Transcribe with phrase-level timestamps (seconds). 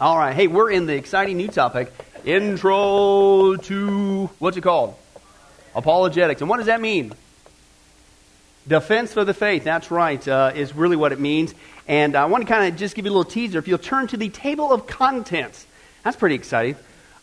[0.00, 0.32] All right.
[0.32, 1.92] Hey, we're in the exciting new topic
[2.24, 4.94] Intro to what's it called?
[5.74, 6.40] Apologetics.
[6.40, 7.12] And what does that mean?
[8.68, 9.64] Defense for the faith.
[9.64, 11.52] That's right, uh, is really what it means.
[11.88, 13.58] And I want to kind of just give you a little teaser.
[13.58, 15.66] If you'll turn to the table of contents,
[16.04, 16.76] that's pretty exciting.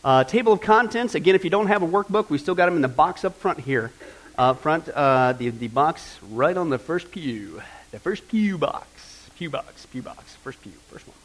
[0.04, 1.14] Uh, table of contents.
[1.14, 3.36] Again, if you don't have a workbook, we still got them in the box up
[3.36, 3.90] front here.
[4.36, 7.62] Uh, front, the, the box right on the first pew.
[7.92, 9.30] The first pew box.
[9.38, 10.34] Pew box, pew box.
[10.42, 11.16] First pew, first one.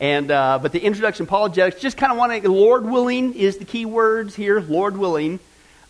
[0.00, 3.64] And, uh, but the introduction apologetics, just kind of want to, Lord willing is the
[3.64, 5.40] key words here, Lord willing.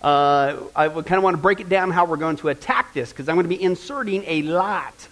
[0.00, 3.10] Uh, I kind of want to break it down how we're going to attack this
[3.10, 5.08] because I'm going to be inserting a lot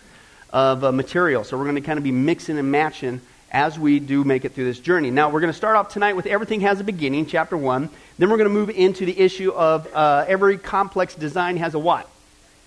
[0.50, 1.44] of uh, material.
[1.44, 3.20] So we're going to kind of be mixing and matching
[3.52, 5.10] as we do make it through this journey.
[5.10, 7.90] Now, we're going to start off tonight with Everything Has a Beginning, chapter 1.
[8.18, 11.78] Then we're going to move into the issue of uh, every complex design has a
[11.78, 12.08] what?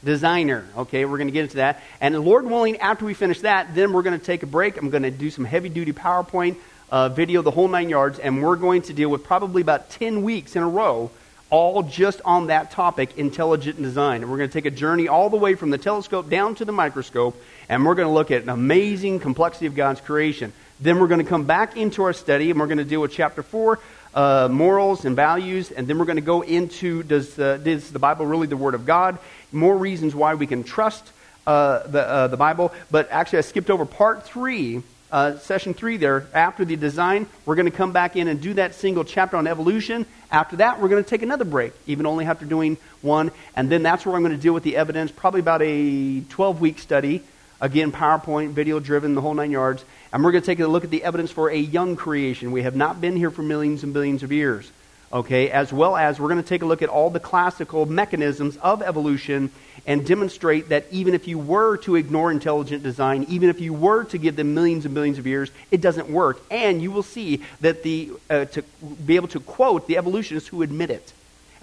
[0.03, 0.65] Designer.
[0.77, 1.81] Okay, we're going to get into that.
[1.99, 4.77] And Lord willing, after we finish that, then we're going to take a break.
[4.77, 6.55] I'm going to do some heavy duty PowerPoint
[6.91, 10.23] uh, video, the whole nine yards, and we're going to deal with probably about 10
[10.23, 11.11] weeks in a row
[11.49, 14.21] all just on that topic, intelligent design.
[14.21, 16.65] And we're going to take a journey all the way from the telescope down to
[16.65, 17.35] the microscope,
[17.67, 20.53] and we're going to look at an amazing complexity of God's creation.
[20.79, 23.11] Then we're going to come back into our study, and we're going to deal with
[23.11, 23.79] chapter 4,
[24.13, 27.99] uh, morals and values, and then we're going to go into does, uh, is the
[27.99, 29.17] Bible really the Word of God?
[29.51, 31.11] More reasons why we can trust
[31.47, 32.73] uh, the, uh, the Bible.
[32.91, 37.55] But actually, I skipped over part 3 uh, session three there, after the design, we're
[37.55, 40.05] going to come back in and do that single chapter on evolution.
[40.31, 43.31] After that, we're going to take another break, even only after doing one.
[43.55, 46.61] And then that's where I'm going to deal with the evidence, probably about a 12
[46.61, 47.23] week study.
[47.61, 49.83] Again, PowerPoint, video driven, the whole nine yards.
[50.13, 52.51] And we're going to take a look at the evidence for a young creation.
[52.51, 54.71] We have not been here for millions and billions of years.
[55.11, 58.57] Okay, as well as we're going to take a look at all the classical mechanisms
[58.57, 59.49] of evolution
[59.87, 64.03] and demonstrate that even if you were to ignore intelligent design, even if you were
[64.03, 66.39] to give them millions and billions of years, it doesn't work.
[66.51, 68.61] And you will see that the, uh, to
[69.03, 71.11] be able to quote the evolutionists who admit it.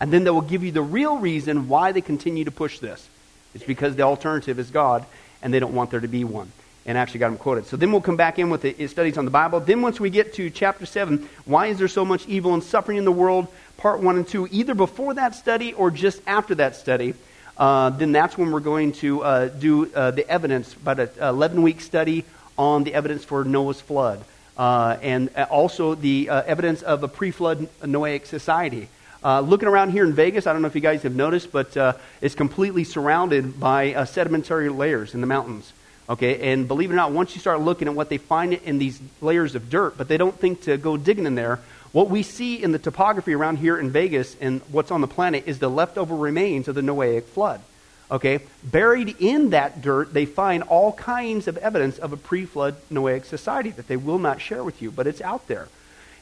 [0.00, 3.08] And then they will give you the real reason why they continue to push this.
[3.54, 5.06] It's because the alternative is God,
[5.42, 6.50] and they don't want there to be one
[6.86, 7.66] and actually got them quoted.
[7.66, 9.58] So then we'll come back in with the studies on the Bible.
[9.58, 12.96] Then once we get to chapter 7, why is there so much evil and suffering
[12.96, 16.76] in the world, part 1 and 2, either before that study or just after that
[16.76, 17.14] study,
[17.58, 21.62] uh, then that's when we're going to uh, do uh, the evidence, about an 11
[21.62, 22.24] week study
[22.56, 24.22] on the evidence for Noah's flood.
[24.56, 28.88] Uh, and uh, also the uh, evidence of a pre flood Noahic society.
[29.24, 31.76] Uh, looking around here in Vegas, I don't know if you guys have noticed, but
[31.76, 35.72] uh, it's completely surrounded by uh, sedimentary layers in the mountains.
[36.08, 38.78] Okay, and believe it or not, once you start looking at what they find in
[38.78, 41.58] these layers of dirt, but they don't think to go digging in there,
[41.90, 45.44] what we see in the topography around here in Vegas and what's on the planet
[45.46, 47.60] is the leftover remains of the Noahic flood.
[48.08, 53.24] Okay, buried in that dirt, they find all kinds of evidence of a pre-flood Noahic
[53.24, 55.66] society that they will not share with you, but it's out there,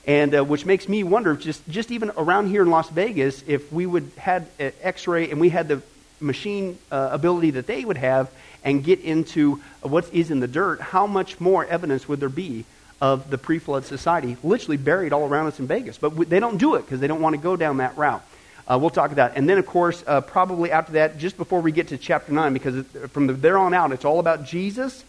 [0.06, 3.72] and uh, which makes me wonder, just just even around here in Las Vegas, if
[3.72, 5.82] we would had X-ray and we had the
[6.20, 8.30] machine uh, ability that they would have
[8.62, 12.64] and get into what is in the dirt, how much more evidence would there be
[13.00, 15.98] of the pre flood society literally buried all around us in Vegas?
[15.98, 18.24] But they don't do it because they don't want to go down that route.
[18.66, 19.38] Uh, we'll talk about that.
[19.38, 22.52] And then, of course, uh, probably after that, just before we get to chapter 9,
[22.54, 25.04] because from the, there on out, it's all about Jesus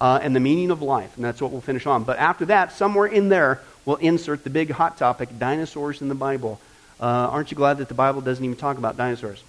[0.00, 1.16] uh, and the meaning of life.
[1.16, 2.04] And that's what we'll finish on.
[2.04, 6.14] But after that, somewhere in there, we'll insert the big hot topic dinosaurs in the
[6.14, 6.60] Bible.
[7.00, 9.42] Uh, aren't you glad that the Bible doesn't even talk about dinosaurs?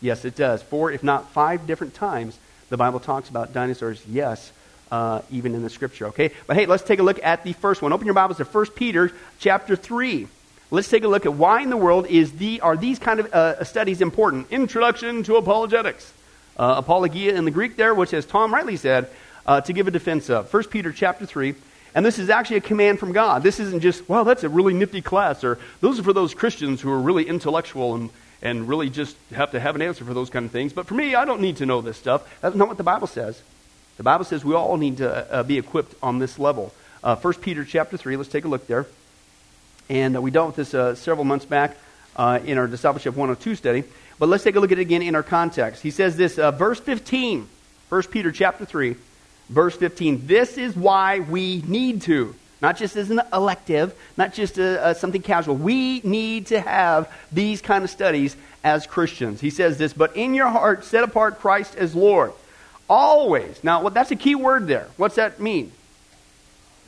[0.00, 0.62] Yes, it does.
[0.62, 2.38] Four, if not five different times,
[2.70, 4.52] the Bible talks about dinosaurs, yes,
[4.90, 6.30] uh, even in the scripture, okay?
[6.46, 7.92] But hey, let's take a look at the first one.
[7.92, 10.28] Open your Bibles to 1 Peter chapter 3.
[10.70, 13.32] Let's take a look at why in the world is the, are these kind of
[13.32, 14.50] uh, studies important.
[14.50, 16.12] Introduction to apologetics.
[16.58, 19.08] Uh, apologia in the Greek there, which as Tom rightly said,
[19.46, 20.52] uh, to give a defense of.
[20.52, 21.54] 1 Peter chapter 3.
[21.94, 23.42] And this is actually a command from God.
[23.42, 26.80] This isn't just, well, that's a really nifty class, or those are for those Christians
[26.80, 28.10] who are really intellectual and
[28.42, 30.72] and really just have to have an answer for those kind of things.
[30.72, 32.28] But for me, I don't need to know this stuff.
[32.40, 33.42] That's not what the Bible says.
[33.96, 36.72] The Bible says we all need to uh, be equipped on this level.
[37.02, 38.86] Uh, 1 Peter chapter 3, let's take a look there.
[39.88, 41.76] And uh, we dealt with this uh, several months back
[42.16, 43.84] uh, in our Discipleship 102 study.
[44.18, 45.82] But let's take a look at it again in our context.
[45.82, 47.48] He says this, uh, verse 15,
[47.88, 48.96] 1 Peter chapter 3,
[49.48, 50.26] verse 15.
[50.26, 54.94] This is why we need to not just as an elective, not just a, a,
[54.94, 55.54] something casual.
[55.54, 59.40] We need to have these kind of studies as Christians.
[59.40, 62.32] He says this, but in your heart, set apart Christ as Lord.
[62.90, 63.62] Always.
[63.62, 64.88] Now, what, that's a key word there.
[64.96, 65.72] What's that mean?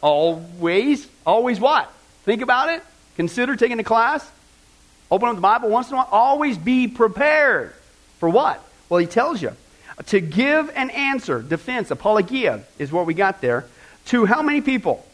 [0.00, 1.06] Always.
[1.24, 1.92] Always what?
[2.24, 2.82] Think about it.
[3.16, 4.28] Consider taking a class.
[5.10, 6.08] Open up the Bible once in a while.
[6.10, 7.74] Always be prepared.
[8.18, 8.64] For what?
[8.88, 9.54] Well, he tells you.
[10.06, 13.66] To give an answer, defense, apologia is what we got there.
[14.06, 15.06] To how many people?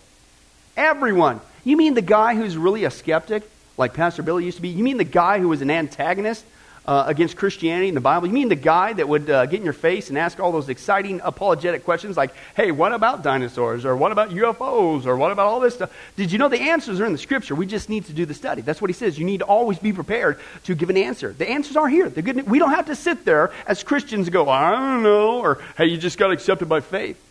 [0.76, 1.40] Everyone.
[1.64, 4.68] You mean the guy who's really a skeptic, like Pastor Billy used to be?
[4.68, 6.44] You mean the guy who was an antagonist
[6.86, 8.28] uh, against Christianity in the Bible?
[8.28, 10.68] You mean the guy that would uh, get in your face and ask all those
[10.68, 13.84] exciting apologetic questions like, hey, what about dinosaurs?
[13.84, 15.06] Or what about UFOs?
[15.06, 15.92] Or what about all this stuff?
[16.16, 17.54] Did you know the answers are in the scripture?
[17.54, 18.62] We just need to do the study.
[18.62, 19.18] That's what he says.
[19.18, 21.32] You need to always be prepared to give an answer.
[21.32, 22.08] The answers are here.
[22.08, 25.86] Good, we don't have to sit there as Christians go, I don't know, or hey,
[25.86, 27.22] you just got accepted by faith.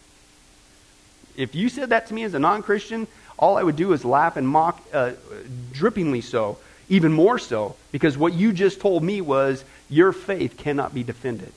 [1.37, 3.07] If you said that to me as a non Christian,
[3.37, 5.11] all I would do is laugh and mock, uh,
[5.73, 6.57] drippingly so,
[6.89, 11.51] even more so, because what you just told me was your faith cannot be defended.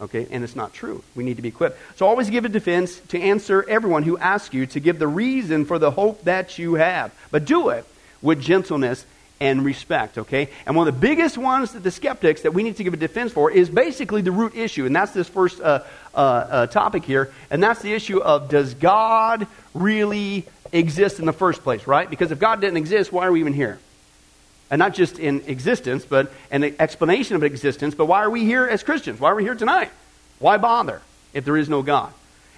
[0.00, 1.04] Okay, and it's not true.
[1.14, 1.78] We need to be equipped.
[1.96, 5.64] So always give a defense to answer everyone who asks you to give the reason
[5.64, 7.12] for the hope that you have.
[7.30, 7.86] But do it
[8.20, 9.06] with gentleness
[9.40, 10.48] and respect, okay?
[10.66, 12.96] And one of the biggest ones that the skeptics that we need to give a
[12.96, 15.80] defense for is basically the root issue, and that's this first uh,
[16.14, 21.32] uh, uh, topic here, and that's the issue of does God really exist in the
[21.32, 22.08] first place, right?
[22.08, 23.78] Because if God didn't exist, why are we even here?
[24.74, 28.66] And not just in existence, but an explanation of existence, but why are we here
[28.66, 29.20] as Christians?
[29.20, 29.92] Why are we here tonight?
[30.40, 31.00] Why bother
[31.32, 32.12] if there is no God?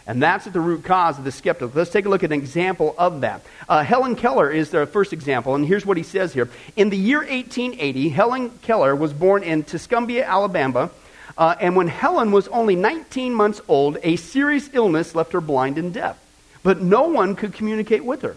[0.06, 1.74] And that's at the root cause of the skeptic.
[1.74, 3.42] Let's take a look at an example of that.
[3.68, 6.48] Uh, Helen Keller is the first example, and here's what he says here.
[6.74, 10.88] In the year 1880, Helen Keller was born in Tuscumbia, Alabama.
[11.36, 15.76] Uh, and when Helen was only 19 months old, a serious illness left her blind
[15.76, 16.18] and deaf.
[16.62, 18.36] But no one could communicate with her.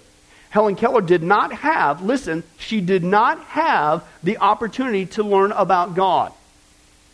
[0.50, 5.96] Helen Keller did not have, listen, she did not have the opportunity to learn about
[5.96, 6.34] God.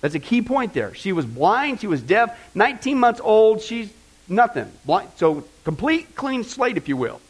[0.02, 0.94] That's a key point there.
[0.94, 3.92] She was blind, she was deaf, 19 months old, she's
[4.28, 4.72] Nothing.
[5.18, 7.22] So, complete clean slate, if you will.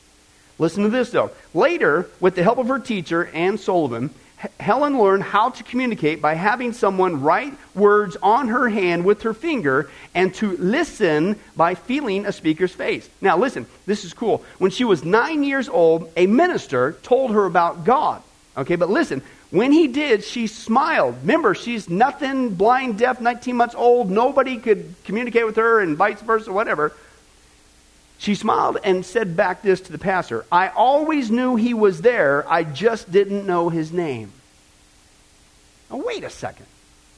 [0.57, 1.31] Listen to this, though.
[1.53, 4.11] Later, with the help of her teacher, Anne Sullivan,
[4.59, 9.33] Helen learned how to communicate by having someone write words on her hand with her
[9.33, 13.09] finger and to listen by feeling a speaker's face.
[13.21, 14.43] Now, listen, this is cool.
[14.57, 18.21] When she was nine years old, a minister told her about God.
[18.57, 19.21] Okay, but listen,
[19.51, 21.15] when he did, she smiled.
[21.21, 24.09] Remember, she's nothing, blind, deaf, 19 months old.
[24.09, 26.93] Nobody could communicate with her, and vice versa, whatever.
[28.17, 32.45] She smiled and said back this to the pastor I always knew he was there,
[32.49, 34.31] I just didn't know his name.
[35.91, 36.65] Now, wait a second.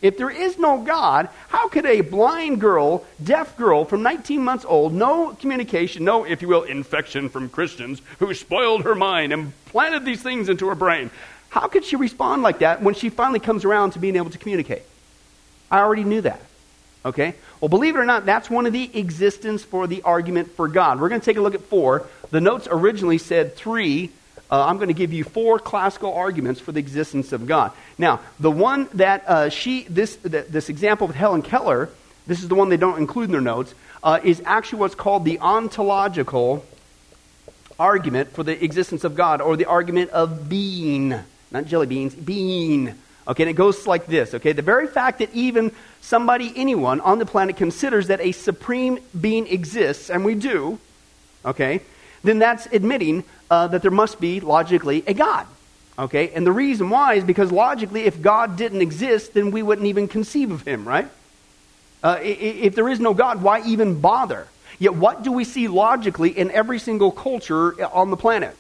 [0.01, 4.63] If there is no God, how could a blind girl, deaf girl from 19 months
[4.67, 9.53] old, no communication, no, if you will, infection from Christians who spoiled her mind and
[9.65, 11.09] planted these things into her brain,
[11.49, 14.37] how could she respond like that when she finally comes around to being able to
[14.37, 14.83] communicate?
[15.71, 16.41] I already knew that.
[17.07, 17.33] Okay?
[17.59, 20.99] Well, believe it or not, that's one of the existence for the argument for God.
[20.99, 22.05] We're going to take a look at four.
[22.31, 24.11] The notes originally said three.
[24.51, 27.71] Uh, I'm going to give you four classical arguments for the existence of God.
[27.97, 31.89] Now, the one that uh, she, this, this example with Helen Keller,
[32.27, 35.25] this is the one they don't include in their notes, uh, is actually what's called
[35.25, 36.63] the ontological
[37.79, 41.13] argument for the existence of God, or the argument of being
[41.51, 42.95] not jelly beans, being.
[43.27, 44.53] Okay, and it goes like this, okay?
[44.53, 49.47] The very fact that even somebody, anyone on the planet considers that a supreme being
[49.47, 50.79] exists, and we do,
[51.43, 51.81] okay,
[52.23, 55.45] then that's admitting uh, that there must be logically a God.
[55.99, 59.87] Okay, and the reason why is because logically, if God didn't exist, then we wouldn't
[59.87, 61.07] even conceive of him, right?
[62.03, 64.47] Uh, if there is no God, why even bother?
[64.77, 68.55] Yet, what do we see logically in every single culture on the planet?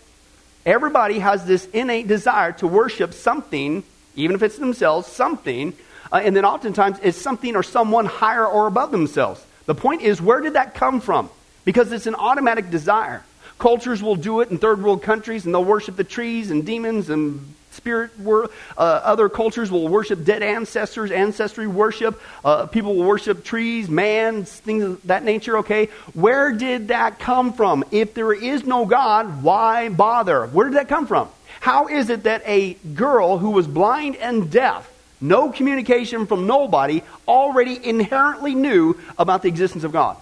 [0.65, 3.83] Everybody has this innate desire to worship something,
[4.17, 5.73] even if it's themselves, something,
[6.11, 9.43] uh, and then oftentimes it's something or someone higher or above themselves.
[9.65, 11.29] The point is, where did that come from?
[11.63, 13.23] Because it's an automatic desire.
[13.59, 17.09] Cultures will do it in third world countries, and they'll worship the trees and demons
[17.09, 18.51] and spirit world.
[18.77, 22.21] Uh, other cultures will worship dead ancestors, ancestry worship.
[22.43, 25.87] Uh, people will worship trees, man, things of that nature, okay?
[26.13, 27.83] Where did that come from?
[27.91, 30.47] If there is no God, why bother?
[30.47, 31.29] Where did that come from?
[31.59, 37.03] How is it that a girl who was blind and deaf, no communication from nobody,
[37.27, 40.17] already inherently knew about the existence of God?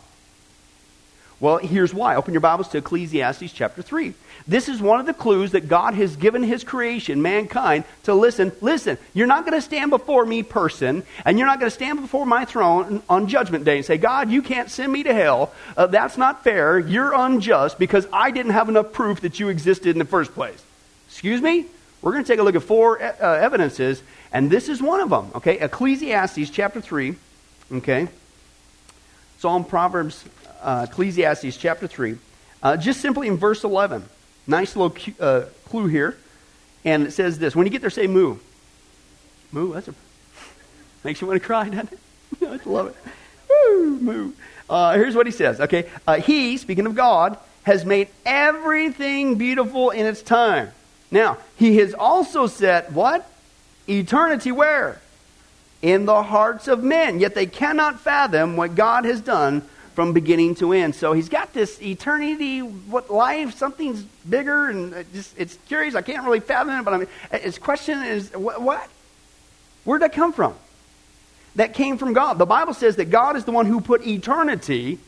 [1.39, 2.15] Well, here's why.
[2.15, 4.13] Open your Bibles to Ecclesiastes chapter 3.
[4.47, 8.53] This is one of the clues that God has given his creation, mankind, to listen.
[8.61, 11.99] Listen, you're not going to stand before me, person, and you're not going to stand
[11.99, 15.53] before my throne on Judgment Day and say, God, you can't send me to hell.
[15.75, 16.79] Uh, that's not fair.
[16.79, 20.64] You're unjust because I didn't have enough proof that you existed in the first place.
[21.15, 21.65] Excuse me?
[22.01, 24.03] We're going to take a look at four uh, evidences,
[24.33, 25.31] and this is one of them.
[25.35, 25.57] Okay?
[25.57, 27.15] Ecclesiastes chapter 3.
[27.71, 28.09] Okay?
[29.39, 30.25] Psalm, Proverbs,
[30.61, 32.17] uh, Ecclesiastes chapter 3,
[32.61, 34.03] uh, just simply in verse 11.
[34.45, 36.17] Nice little cu- uh, clue here.
[36.83, 38.35] And it says this when you get there, say moo.
[39.53, 39.95] Moo, that's a.
[41.05, 41.99] Makes you want to cry, doesn't it?
[42.41, 42.95] I love it.
[43.49, 44.31] Woo, moo.
[44.69, 45.89] Uh, here's what he says, okay?
[46.05, 50.73] Uh, he, speaking of God, has made everything beautiful in its time.
[51.11, 53.29] Now, he has also set what?
[53.87, 55.01] Eternity where?
[55.81, 57.19] In the hearts of men.
[57.19, 59.61] Yet they cannot fathom what God has done
[59.93, 60.93] from beginning to end.
[60.93, 65.95] So he's got this eternity, what life, something's bigger, and it just, it's curious.
[65.95, 68.61] I can't really fathom it, but I mean, his question is what?
[68.61, 68.89] what?
[69.85, 70.55] Where'd that come from?
[71.55, 72.37] That came from God.
[72.37, 74.99] The Bible says that God is the one who put eternity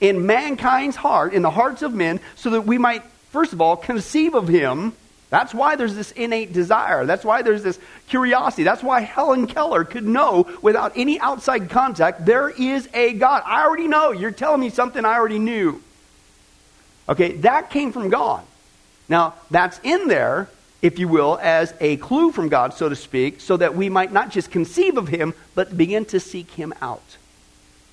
[0.00, 3.76] in mankind's heart, in the hearts of men, so that we might, first of all,
[3.76, 4.94] conceive of him
[5.30, 7.06] that's why there's this innate desire.
[7.06, 8.64] That's why there's this curiosity.
[8.64, 13.42] That's why Helen Keller could know without any outside contact there is a God.
[13.46, 14.10] I already know.
[14.10, 15.82] You're telling me something I already knew.
[17.08, 18.44] Okay, that came from God.
[19.08, 20.48] Now, that's in there,
[20.82, 24.12] if you will, as a clue from God, so to speak, so that we might
[24.12, 27.02] not just conceive of Him, but begin to seek Him out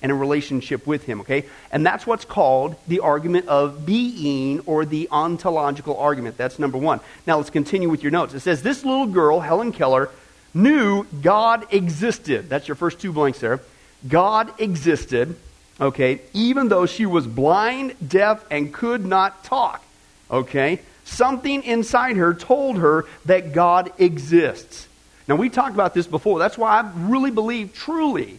[0.00, 1.44] and a relationship with him, okay?
[1.72, 6.36] And that's what's called the argument of being or the ontological argument.
[6.36, 7.00] That's number one.
[7.26, 8.34] Now let's continue with your notes.
[8.34, 10.10] It says, This little girl, Helen Keller,
[10.54, 12.48] knew God existed.
[12.48, 13.60] That's your first two blanks there.
[14.06, 15.34] God existed,
[15.80, 19.82] okay, even though she was blind, deaf, and could not talk,
[20.30, 20.80] okay?
[21.04, 24.86] Something inside her told her that God exists.
[25.26, 26.38] Now, we talked about this before.
[26.38, 28.38] That's why I really believe truly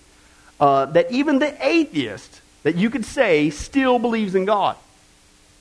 [0.59, 4.75] uh, that even the atheist that you could say still believes in God.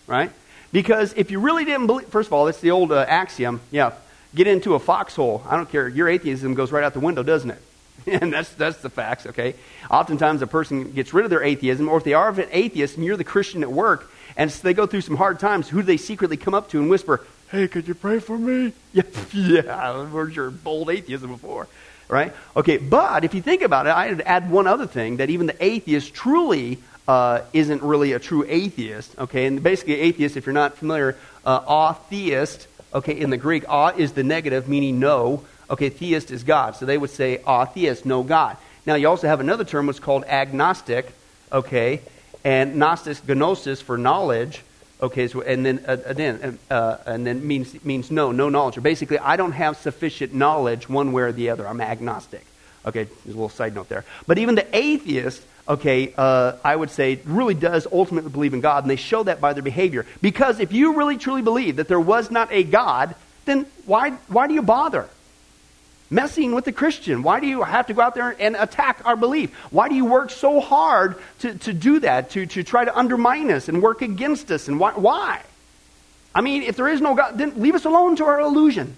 [0.07, 0.31] Right?
[0.73, 3.93] Because if you really didn't believe, first of all, it's the old uh, axiom, yeah,
[4.35, 5.43] get into a foxhole.
[5.49, 5.88] I don't care.
[5.88, 7.62] Your atheism goes right out the window, doesn't it?
[8.07, 9.55] and that's, that's the facts, okay?
[9.90, 13.05] Oftentimes a person gets rid of their atheism, or if they are an atheist and
[13.05, 15.85] you're the Christian at work, and so they go through some hard times, who do
[15.85, 18.73] they secretly come up to and whisper, hey, could you pray for me?
[18.93, 19.02] Yeah,
[19.33, 21.67] yeah, I've heard your bold atheism before
[22.09, 22.35] right?
[22.57, 25.65] Okay, but if you think about it, I'd add one other thing that even the
[25.65, 29.47] atheist truly uh, isn't really a true atheist, okay?
[29.47, 34.12] And basically, atheist, if you're not familiar, uh, atheist, okay, in the Greek, a is
[34.12, 35.45] the negative, meaning no.
[35.71, 36.77] Okay, theist is God.
[36.77, 38.57] So they would say atheist, no God.
[38.87, 41.12] Now, you also have another term what's called agnostic,
[41.53, 42.00] okay?
[42.45, 42.77] And
[43.35, 44.62] gnosis for knowledge,
[45.00, 48.76] Okay, so and then uh, then uh, and then means means no, no knowledge.
[48.78, 51.69] Or basically, I don't have sufficient knowledge one way or the other.
[51.69, 52.45] I'm agnostic.
[52.85, 54.05] Okay, there's a little side note there.
[54.26, 58.83] But even the atheist, okay, uh, I would say, really does ultimately believe in God,
[58.83, 60.05] and they show that by their behavior.
[60.21, 63.14] Because if you really truly believe that there was not a God,
[63.45, 65.09] then why why do you bother?
[66.11, 67.23] Messing with the Christian?
[67.23, 69.55] Why do you have to go out there and attack our belief?
[69.71, 73.50] Why do you work so hard to, to do that, to, to try to undermine
[73.50, 74.69] us and work against us?
[74.69, 75.43] And why, why?
[76.35, 78.97] I mean, if there is no God, then leave us alone to our illusion.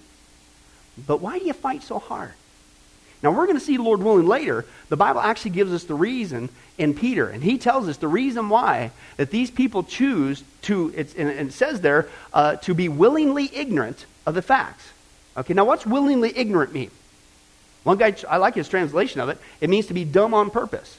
[1.07, 2.33] But why do you fight so hard?
[3.23, 5.93] Now, we're going to see, the Lord willing, later, the Bible actually gives us the
[5.93, 7.29] reason in Peter.
[7.29, 11.53] And he tells us the reason why that these people choose to, it's, and it
[11.53, 14.89] says there, uh, to be willingly ignorant of the facts.
[15.37, 16.89] Okay, now what's willingly ignorant mean?
[17.83, 19.37] One guy, I like his translation of it.
[19.59, 20.97] It means to be dumb on purpose.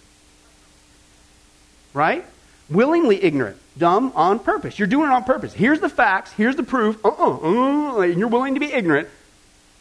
[1.95, 2.25] Right?
[2.69, 3.59] Willingly ignorant.
[3.79, 4.79] Dumb on purpose.
[4.79, 5.53] You're doing it on purpose.
[5.53, 6.33] Here's the facts.
[6.33, 7.05] Here's the proof.
[7.05, 9.09] Uh-uh, uh, and you're willing to be ignorant.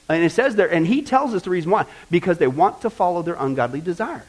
[0.10, 1.86] And it says there, and he tells us the reason why.
[2.10, 4.24] Because they want to follow their ungodly desires.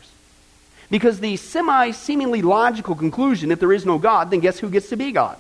[0.91, 4.89] Because the semi seemingly logical conclusion, if there is no God, then guess who gets
[4.91, 5.39] to be God?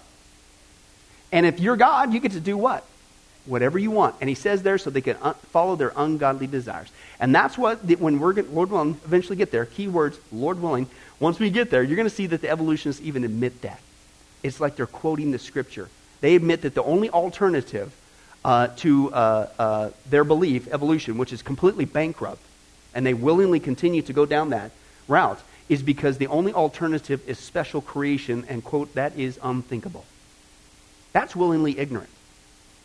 [1.31, 2.85] And if you're God, you get to do what?
[3.47, 4.15] Whatever you want.
[4.21, 6.89] And he says there so they can un- follow their ungodly desires.
[7.19, 11.39] And that's what, when we're, Lord willing, eventually get there, key words, Lord willing, once
[11.39, 13.81] we get there, you're going to see that the evolutionists even admit that.
[14.43, 15.89] It's like they're quoting the scripture.
[16.21, 17.93] They admit that the only alternative
[18.45, 22.43] uh, to uh, uh, their belief, evolution, which is completely bankrupt,
[22.95, 24.71] and they willingly continue to go down that
[25.09, 30.05] route, is because the only alternative is special creation, and, quote, that is unthinkable.
[31.13, 32.11] That's willingly ignorant.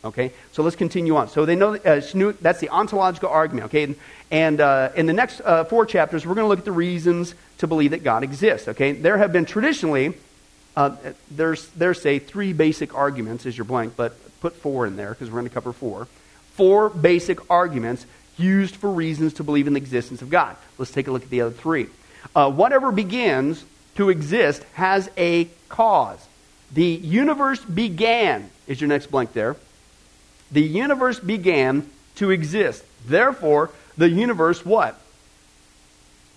[0.04, 1.28] Okay, so let's continue on.
[1.28, 2.00] So they know uh,
[2.40, 3.66] that's the ontological argument.
[3.66, 3.96] Okay, and,
[4.30, 7.34] and uh, in the next uh, four chapters, we're going to look at the reasons
[7.58, 8.68] to believe that God exists.
[8.68, 10.14] Okay, there have been traditionally
[10.78, 10.94] uh,
[11.28, 15.28] there's there's say three basic arguments is your blank, but put four in there because
[15.28, 16.06] we're going to cover four.
[16.52, 20.56] Four basic arguments used for reasons to believe in the existence of God.
[20.78, 21.88] Let's take a look at the other three.
[22.36, 23.64] Uh, whatever begins
[23.96, 26.24] to exist has a cause.
[26.72, 29.56] The universe began is your next blank there
[30.50, 32.84] the universe began to exist.
[33.06, 35.00] Therefore, the universe what?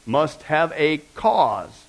[0.06, 1.86] Must have a cause.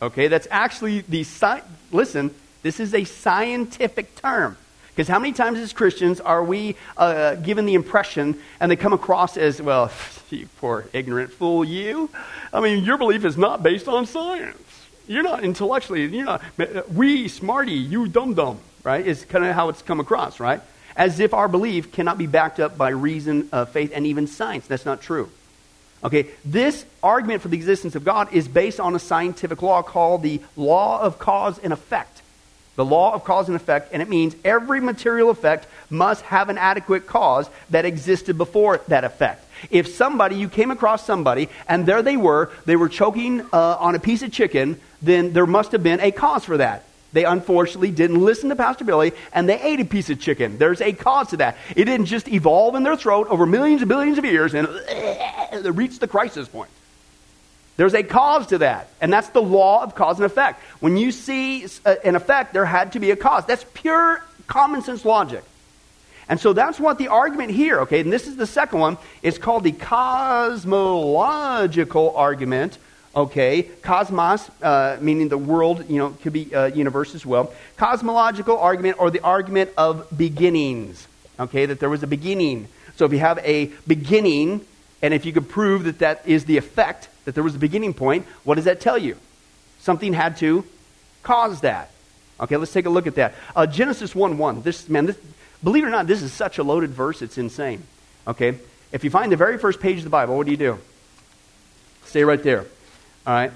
[0.00, 4.56] Okay, that's actually the sci- listen, this is a scientific term.
[4.88, 8.94] Because how many times as Christians are we uh, given the impression and they come
[8.94, 9.90] across as, well,
[10.30, 12.08] you poor ignorant fool, you?
[12.52, 14.58] I mean, your belief is not based on science.
[15.06, 16.42] You're not intellectually, you're not,
[16.90, 19.04] we, smarty, you dum dum right?
[19.04, 20.60] Is kind of how it's come across, right?
[20.96, 24.66] As if our belief cannot be backed up by reason, uh, faith, and even science.
[24.66, 25.30] That's not true.
[26.04, 30.22] Okay, this argument for the existence of God is based on a scientific law called
[30.22, 32.22] the law of cause and effect.
[32.76, 36.58] The law of cause and effect, and it means every material effect must have an
[36.58, 39.44] adequate cause that existed before that effect.
[39.70, 43.94] If somebody, you came across somebody, and there they were, they were choking uh, on
[43.94, 46.84] a piece of chicken, then there must have been a cause for that.
[47.16, 50.58] They unfortunately didn't listen to Pastor Billy and they ate a piece of chicken.
[50.58, 51.56] There's a cause to that.
[51.74, 54.68] It didn't just evolve in their throat over millions and billions of years and
[55.74, 56.68] reach the crisis point.
[57.78, 60.62] There's a cause to that, and that's the law of cause and effect.
[60.80, 63.46] When you see uh, an effect, there had to be a cause.
[63.46, 65.42] That's pure common sense logic.
[66.28, 69.38] And so that's what the argument here, okay, and this is the second one, it's
[69.38, 72.76] called the cosmological argument,
[73.16, 73.62] okay?
[73.82, 77.52] Cosmos, uh, meaning the world, you know, could be uh, universe as well.
[77.76, 81.08] Cosmological argument or the argument of beginnings,
[81.40, 82.68] okay, that there was a beginning.
[82.96, 84.64] So if you have a beginning,
[85.02, 87.94] and if you could prove that that is the effect, that there was a beginning
[87.94, 89.16] point, what does that tell you?
[89.80, 90.64] Something had to
[91.22, 91.90] cause that.
[92.38, 93.34] Okay, let's take a look at that.
[93.54, 94.62] Uh, Genesis 1 1.
[94.62, 95.16] This, man, this,
[95.62, 97.82] Believe it or not, this is such a loaded verse, it's insane.
[98.26, 98.58] Okay?
[98.92, 100.78] If you find the very first page of the Bible, what do you do?
[102.04, 102.66] Stay right there.
[103.26, 103.52] All right?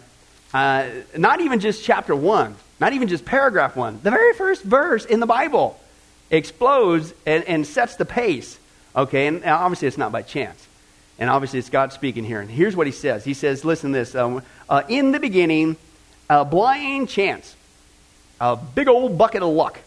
[0.52, 4.00] Uh, not even just chapter 1, not even just paragraph 1.
[4.02, 5.80] The very first verse in the Bible
[6.30, 8.58] explodes and, and sets the pace.
[8.96, 9.26] Okay?
[9.26, 10.66] And obviously, it's not by chance.
[11.18, 12.40] And obviously, it's God speaking here.
[12.40, 14.14] And here's what he says He says, Listen to this.
[14.14, 15.76] Um, uh, in the beginning,
[16.28, 17.54] a blind chance,
[18.40, 19.78] a big old bucket of luck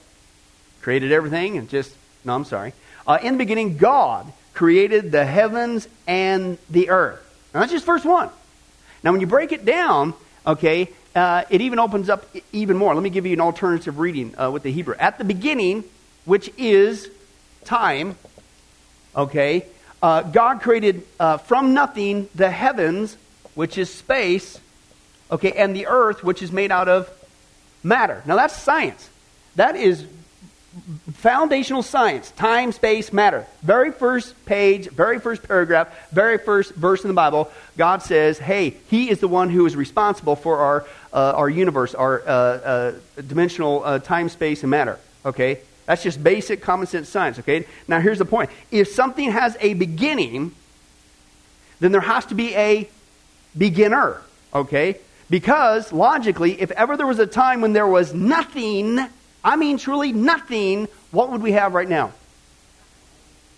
[0.81, 2.73] created everything and just no, I'm sorry.
[3.05, 7.19] Uh, in the beginning, God created the heavens and the earth.
[7.53, 8.29] Now, that's just verse 1.
[9.03, 10.13] Now, when you break it down,
[10.47, 12.93] okay, uh, it even opens up even more.
[12.93, 14.95] Let me give you an alternative reading uh, with the Hebrew.
[14.97, 15.83] At the beginning,
[16.25, 17.09] which is
[17.65, 18.15] time,
[19.15, 19.65] okay,
[20.01, 23.17] uh, God created uh, from nothing the heavens,
[23.55, 24.59] which is space,
[25.29, 27.09] okay, and the earth, which is made out of
[27.83, 28.23] matter.
[28.25, 29.09] Now, that's science.
[29.55, 30.05] That is
[31.13, 33.45] foundational science, time, space, matter.
[33.61, 38.75] Very first page, very first paragraph, very first verse in the Bible, God says, hey,
[38.89, 42.93] He is the one who is responsible for our, uh, our universe, our uh, uh,
[43.27, 44.99] dimensional uh, time, space, and matter.
[45.25, 45.59] Okay?
[45.85, 47.39] That's just basic common sense science.
[47.39, 47.65] Okay?
[47.87, 50.53] Now, here's the point if something has a beginning,
[51.79, 52.89] then there has to be a
[53.57, 54.21] beginner.
[54.53, 54.97] Okay?
[55.29, 58.99] Because logically, if ever there was a time when there was nothing,
[59.43, 62.13] I mean truly nothing, what would we have right now?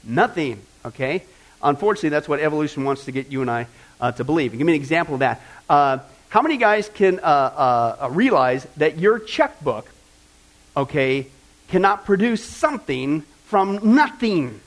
[0.04, 1.24] Nothing, okay?
[1.62, 3.67] Unfortunately, that's what evolution wants to get you and I
[4.00, 4.52] uh, to believe.
[4.52, 5.41] Give me an example of that.
[5.69, 9.89] Uh, how many guys can uh, uh, uh, realize that your checkbook,
[10.76, 11.28] okay,
[11.69, 14.60] cannot produce something from nothing?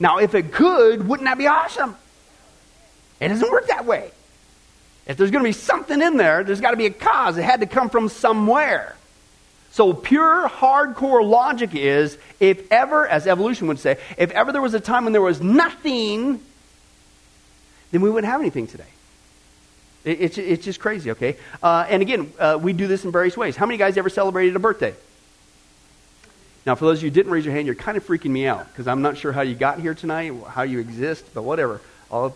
[0.00, 1.96] Now, if it could, wouldn't that be awesome?
[3.20, 4.10] It doesn't work that way.
[5.06, 7.38] If there's going to be something in there, there's got to be a cause.
[7.38, 8.94] It had to come from somewhere.
[9.78, 14.74] So, pure hardcore logic is if ever, as evolution would say, if ever there was
[14.74, 16.40] a time when there was nothing,
[17.92, 18.88] then we wouldn't have anything today.
[20.04, 21.36] It, it's, it's just crazy, okay?
[21.62, 23.54] Uh, and again, uh, we do this in various ways.
[23.54, 24.96] How many guys ever celebrated a birthday?
[26.66, 28.48] Now, for those of you who didn't raise your hand, you're kind of freaking me
[28.48, 31.80] out because I'm not sure how you got here tonight, how you exist, but whatever.
[32.10, 32.34] I'll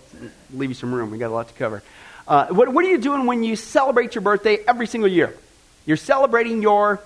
[0.55, 1.11] leave you some room.
[1.11, 1.83] we got a lot to cover.
[2.29, 5.37] Uh, what, what are you doing when you celebrate your birthday every single year?
[5.87, 7.01] You're celebrating your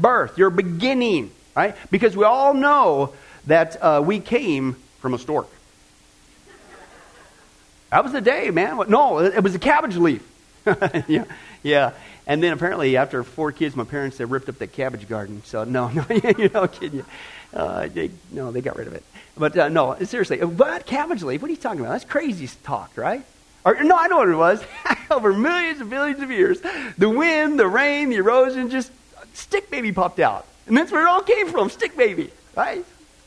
[0.00, 1.76] birth, your beginning, right?
[1.90, 3.12] Because we all know
[3.46, 5.48] that uh, we came from a stork.
[7.90, 8.80] That was the day, man.
[8.88, 10.26] No, it was a cabbage leaf.
[11.08, 11.24] yeah,
[11.62, 11.92] yeah.
[12.26, 15.42] And then apparently, after four kids, my parents they ripped up the cabbage garden.
[15.44, 17.06] So no, no, you know, kidding you.
[17.52, 19.02] Uh, they, no, they got rid of it.
[19.36, 21.42] But uh, no, seriously, what cabbage leaf?
[21.42, 21.92] What are you talking about?
[21.92, 23.24] That's crazy talk, right?
[23.64, 24.62] Or, no, I know what it was.
[25.10, 26.60] Over millions and billions of years,
[26.96, 28.90] the wind, the rain, the erosion just
[29.34, 30.46] Stick Baby popped out.
[30.66, 32.84] And that's where it all came from, Stick Baby, right?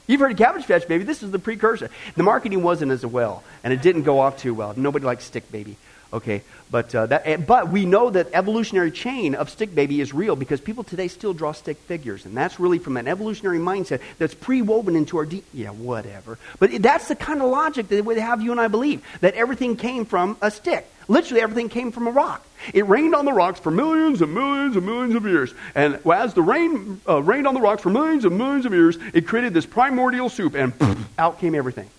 [0.07, 1.03] You've heard of Cabbage Patch Baby.
[1.03, 1.89] This is the precursor.
[2.15, 4.73] The marketing wasn't as well, and it didn't go off too well.
[4.75, 5.77] Nobody likes Stick Baby.
[6.13, 10.35] Okay, but uh, that, but we know that evolutionary chain of stick baby is real
[10.35, 14.35] because people today still draw stick figures, and that's really from an evolutionary mindset that's
[14.35, 15.43] pre-woven into our deep.
[15.55, 16.37] Yeah, whatever.
[16.59, 19.75] But that's the kind of logic that would have you and I believe that everything
[19.75, 20.87] came from a stick.
[21.07, 22.45] Literally, everything came from a rock.
[22.75, 25.51] It rained on the rocks for millions and millions and millions of years.
[25.73, 28.99] And as the rain uh, rained on the rocks for millions and millions of years,
[29.15, 30.73] it created this primordial soup, and
[31.17, 31.89] out came everything.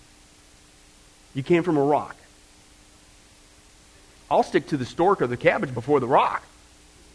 [1.33, 2.15] You came from a rock.
[4.35, 6.43] I'll stick to the stork or the cabbage before the rock.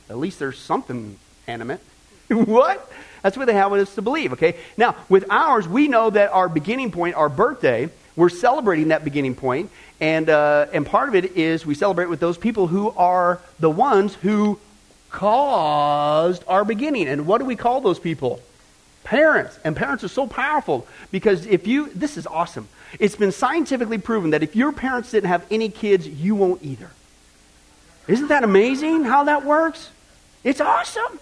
[0.09, 1.81] At least there's something animate.
[2.29, 2.91] what?
[3.23, 4.57] That's what they have us to believe, okay?
[4.79, 9.35] Now, with ours, we know that our beginning point, our birthday, we're celebrating that beginning
[9.35, 13.39] point, and, uh, and part of it is we celebrate with those people who are
[13.59, 14.59] the ones who
[15.11, 17.07] caused our beginning.
[17.07, 18.41] And what do we call those people?
[19.05, 19.59] Parents.
[19.63, 22.67] And parents are so powerful because if you, this is awesome.
[22.99, 26.89] It's been scientifically proven that if your parents didn't have any kids, you won't either.
[28.11, 29.89] Isn't that amazing how that works?
[30.43, 31.21] It's awesome.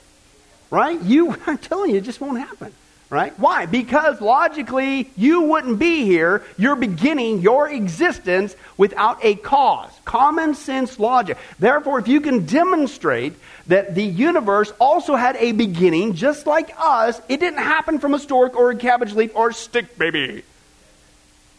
[0.70, 0.98] Right?
[1.03, 2.72] You, I'm telling you, it just won't happen.
[3.11, 3.38] Right?
[3.38, 3.64] Why?
[3.66, 6.42] Because logically, you wouldn't be here.
[6.59, 9.90] You're beginning your existence without a cause.
[10.05, 11.38] Common sense logic.
[11.59, 13.35] Therefore, if you can demonstrate
[13.66, 18.18] that the universe also had a beginning, just like us, it didn't happen from a
[18.18, 20.42] stork or a cabbage leaf or a stick baby.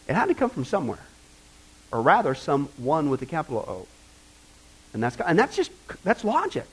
[0.07, 1.03] It had to come from somewhere.
[1.91, 3.87] Or rather, someone with a capital O.
[4.93, 5.71] And that's, and that's just,
[6.03, 6.65] that's logic.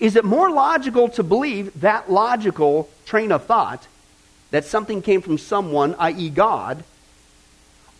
[0.00, 3.86] Is it more logical to believe that logical train of thought
[4.50, 6.84] that something came from someone, i.e., God,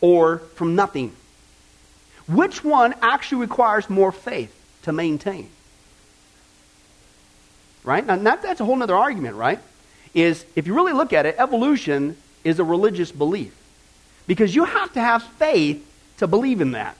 [0.00, 1.14] or from nothing?
[2.26, 5.50] Which one actually requires more faith to maintain?
[7.82, 8.04] Right?
[8.04, 9.60] Now, that, that's a whole other argument, right?
[10.14, 13.54] Is if you really look at it, evolution is a religious belief.
[14.26, 15.86] Because you have to have faith
[16.18, 16.96] to believe in that.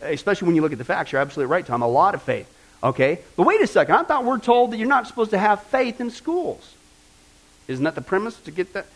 [0.00, 1.12] Especially when you look at the facts.
[1.12, 1.82] You're absolutely right, Tom.
[1.82, 2.48] A lot of faith.
[2.82, 3.18] Okay?
[3.36, 3.94] But wait a second.
[3.94, 6.74] I thought we're told that you're not supposed to have faith in schools.
[7.68, 8.86] Isn't that the premise to get that?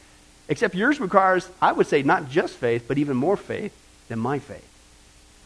[0.48, 3.72] Except yours requires, I would say, not just faith, but even more faith
[4.08, 4.66] than my faith.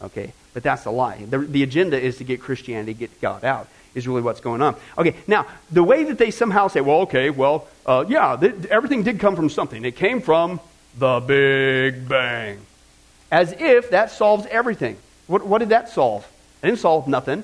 [0.01, 0.33] Okay?
[0.53, 1.25] But that's a lie.
[1.25, 4.75] The, the agenda is to get Christianity, get God out, is really what's going on.
[4.97, 9.03] Okay, now, the way that they somehow say, well, okay, well, uh, yeah, th- everything
[9.03, 9.83] did come from something.
[9.85, 10.59] It came from
[10.97, 12.59] the Big Bang.
[13.31, 14.97] As if that solves everything.
[15.29, 16.27] What, what did that solve?
[16.63, 17.43] It didn't solve nothing.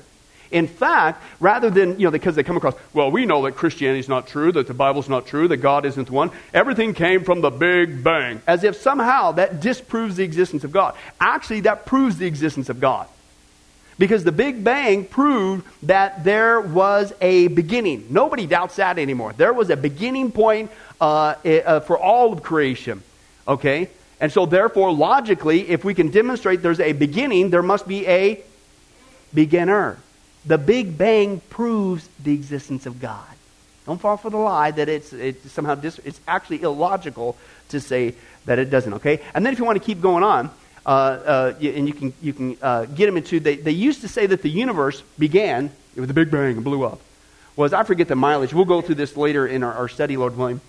[0.50, 4.00] In fact, rather than, you know, because they come across, well, we know that Christianity
[4.00, 6.30] is not true, that the Bible's not true, that God isn't one.
[6.52, 8.42] Everything came from the Big Bang.
[8.46, 10.94] As if somehow that disproves the existence of God.
[11.20, 13.08] Actually, that proves the existence of God.
[13.98, 18.06] Because the Big Bang proved that there was a beginning.
[18.10, 19.32] Nobody doubts that anymore.
[19.32, 20.70] There was a beginning point
[21.00, 23.02] uh, uh, for all of creation.
[23.46, 23.88] Okay?
[24.20, 28.40] And so, therefore, logically, if we can demonstrate there's a beginning, there must be a
[29.34, 29.98] beginner.
[30.46, 33.24] The Big Bang proves the existence of God.
[33.84, 37.36] Don't fall for the lie that it's, it's somehow dis- it's actually illogical
[37.68, 38.14] to say
[38.46, 38.94] that it doesn't.
[38.94, 40.50] Okay, and then if you want to keep going on,
[40.84, 44.08] uh, uh, and you can you can uh, get them into they, they used to
[44.08, 47.00] say that the universe began with the Big Bang and blew up.
[47.54, 48.52] Was I forget the mileage?
[48.52, 50.60] We'll go through this later in our, our study, Lord willing.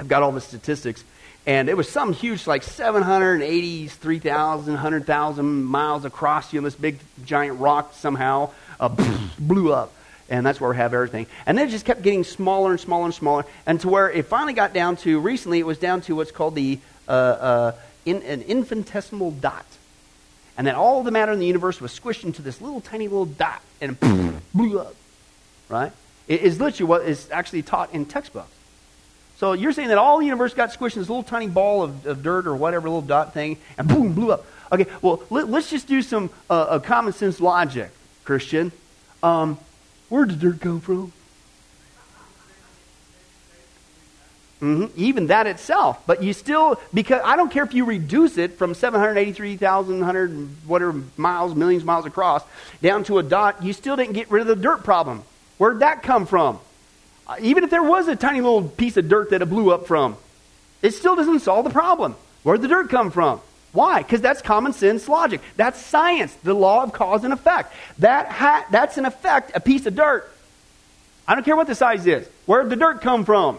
[0.00, 1.04] I've got all the statistics.
[1.46, 7.60] And it was some huge, like 783,000, 100,000 miles across, you know, this big giant
[7.60, 8.88] rock somehow uh,
[9.38, 9.92] blew up.
[10.30, 11.26] And that's where we have everything.
[11.44, 14.26] And then it just kept getting smaller and smaller and smaller, and to where it
[14.26, 17.72] finally got down to, recently, it was down to what's called the uh, uh,
[18.06, 19.66] in, an infinitesimal dot.
[20.56, 23.26] And then all the matter in the universe was squished into this little tiny little
[23.26, 24.00] dot, and
[24.54, 24.94] blew up.
[25.68, 25.92] Right?
[26.26, 28.53] It is literally what is actually taught in textbooks.
[29.36, 32.06] So you're saying that all the universe got squished in this little tiny ball of,
[32.06, 34.46] of dirt or whatever little dot thing, and boom, blew up.
[34.70, 37.90] Okay, well, let, us just do some uh, common sense logic,
[38.24, 38.72] Christian.
[39.22, 39.58] Um,
[40.08, 41.12] where did dirt come from?
[44.64, 44.86] Mm-hmm.
[44.96, 46.00] Even that itself.
[46.06, 51.54] But you still, because I don't care if you reduce it from 783,100 whatever miles,
[51.54, 52.42] millions of miles across,
[52.80, 55.22] down to a dot, you still didn't get rid of the dirt problem.
[55.58, 56.60] Where'd that come from?
[57.26, 59.86] Uh, even if there was a tiny little piece of dirt that it blew up
[59.86, 60.16] from,
[60.82, 62.16] it still doesn't solve the problem.
[62.42, 63.40] Where'd the dirt come from?
[63.72, 64.02] Why?
[64.02, 65.40] Because that's common sense logic.
[65.56, 67.74] That's science, the law of cause and effect.
[67.98, 70.30] That ha- that's an effect, a piece of dirt.
[71.26, 72.28] I don't care what the size is.
[72.46, 73.58] Where'd the dirt come from?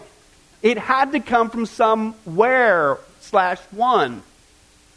[0.62, 4.22] It had to come from somewhere slash one.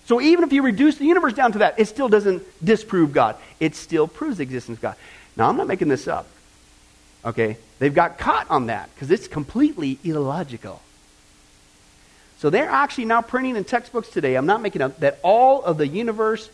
[0.05, 3.35] So even if you reduce the universe down to that, it still doesn't disprove God.
[3.59, 4.95] It still proves the existence of God.
[5.35, 6.27] Now, I'm not making this up.
[7.25, 7.57] Okay?
[7.79, 10.81] They've got caught on that because it's completely illogical.
[12.39, 15.77] So they're actually now printing in textbooks today, I'm not making up, that all of
[15.77, 16.49] the universe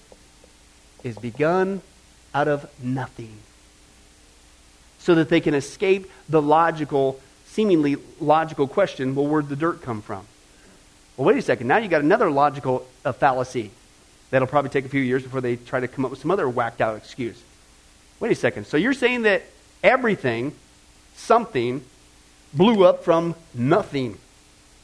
[1.03, 1.81] is begun
[2.33, 3.37] out of nothing.
[4.99, 10.01] So that they can escape the logical, seemingly logical question well, where'd the dirt come
[10.01, 10.25] from?
[11.17, 11.67] Well, wait a second.
[11.67, 13.71] Now you got another logical uh, fallacy
[14.31, 16.49] that'll probably take a few years before they try to come up with some other
[16.49, 17.41] whacked out excuse.
[18.19, 18.65] Wait a second.
[18.65, 19.43] So you're saying that
[19.83, 20.53] everything,
[21.15, 21.83] something,
[22.53, 24.17] blew up from nothing.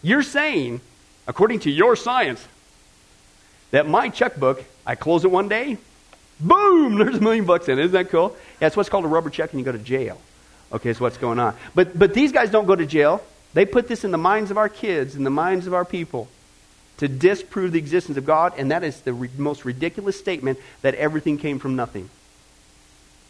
[0.01, 0.81] You're saying,
[1.27, 2.45] according to your science,
[3.71, 5.77] that my checkbook, I close it one day,
[6.39, 7.85] boom, there's a million bucks in it.
[7.85, 8.35] Isn't that cool?
[8.59, 10.19] Yeah, it's what's called a rubber check and you go to jail.
[10.71, 11.55] Okay, so what's going on.
[11.75, 13.21] But, but these guys don't go to jail.
[13.53, 16.29] They put this in the minds of our kids, in the minds of our people,
[16.97, 20.95] to disprove the existence of God, and that is the re- most ridiculous statement that
[20.95, 22.09] everything came from nothing.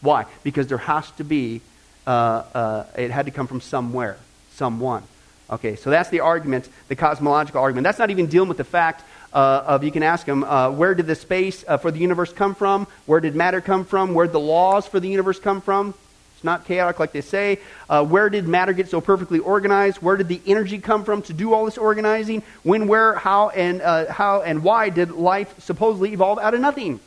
[0.00, 0.26] Why?
[0.44, 1.60] Because there has to be,
[2.06, 4.16] uh, uh, it had to come from somewhere,
[4.54, 5.02] someone.
[5.50, 7.84] Okay, so that's the argument, the cosmological argument.
[7.84, 10.94] That's not even dealing with the fact uh, of, you can ask them, uh, where
[10.94, 12.86] did the space uh, for the universe come from?
[13.06, 14.14] Where did matter come from?
[14.14, 15.94] Where did the laws for the universe come from?
[16.34, 17.58] It's not chaotic like they say.
[17.88, 19.98] Uh, where did matter get so perfectly organized?
[19.98, 22.42] Where did the energy come from to do all this organizing?
[22.62, 26.98] When, where, how, and uh, how and why did life supposedly evolve out of nothing?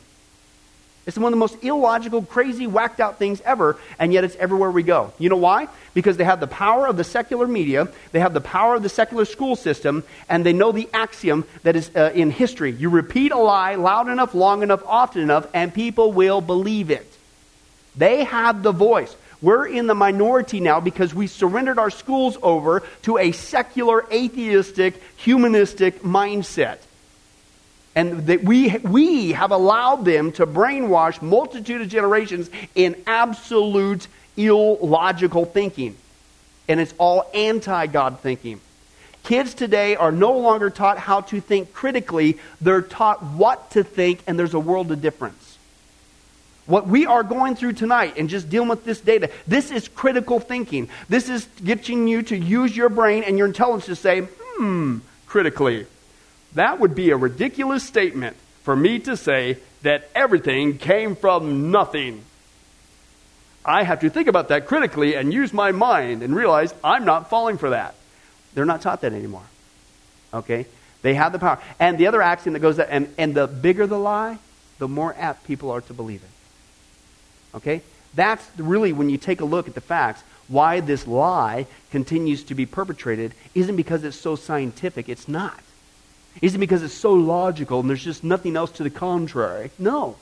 [1.06, 4.72] It's one of the most illogical, crazy, whacked out things ever, and yet it's everywhere
[4.72, 5.12] we go.
[5.20, 5.68] You know why?
[5.94, 8.88] Because they have the power of the secular media, they have the power of the
[8.88, 12.72] secular school system, and they know the axiom that is uh, in history.
[12.72, 17.06] You repeat a lie loud enough, long enough, often enough, and people will believe it.
[17.94, 19.14] They have the voice.
[19.40, 25.00] We're in the minority now because we surrendered our schools over to a secular, atheistic,
[25.18, 26.78] humanistic mindset
[27.96, 34.06] and that we, we have allowed them to brainwash multitude of generations in absolute
[34.36, 35.96] illogical thinking.
[36.68, 38.60] And it's all anti God thinking.
[39.24, 44.20] Kids today are no longer taught how to think critically, they're taught what to think,
[44.26, 45.58] and there's a world of difference.
[46.66, 50.38] What we are going through tonight and just dealing with this data, this is critical
[50.38, 50.88] thinking.
[51.08, 55.86] This is getting you to use your brain and your intelligence to say, hmm, critically.
[56.56, 62.24] That would be a ridiculous statement for me to say that everything came from nothing.
[63.62, 67.28] I have to think about that critically and use my mind and realize I'm not
[67.28, 67.94] falling for that.
[68.54, 69.44] They're not taught that anymore.
[70.32, 70.64] Okay?
[71.02, 71.60] They have the power.
[71.78, 74.38] And the other axiom that goes that, and, and the bigger the lie,
[74.78, 77.56] the more apt people are to believe it.
[77.56, 77.82] Okay?
[78.14, 82.54] That's really when you take a look at the facts, why this lie continues to
[82.54, 85.10] be perpetrated isn't because it's so scientific.
[85.10, 85.60] It's not.
[86.42, 89.70] Is it because it's so logical and there's just nothing else to the contrary?
[89.78, 90.16] No.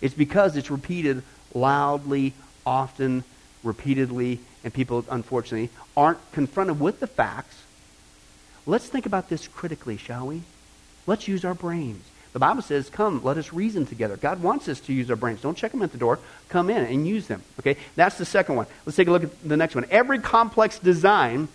[0.00, 1.22] It's because it's repeated
[1.54, 2.32] loudly,
[2.64, 3.24] often,
[3.62, 7.62] repeatedly, and people, unfortunately, aren't confronted with the facts.
[8.66, 10.42] Let's think about this critically, shall we?
[11.06, 12.02] Let's use our brains.
[12.32, 14.16] The Bible says, come, let us reason together.
[14.16, 15.40] God wants us to use our brains.
[15.40, 16.18] Don't check them at the door.
[16.48, 17.42] Come in and use them.
[17.60, 17.76] Okay?
[17.94, 18.66] That's the second one.
[18.84, 19.86] Let's take a look at the next one.
[19.90, 21.48] Every complex design,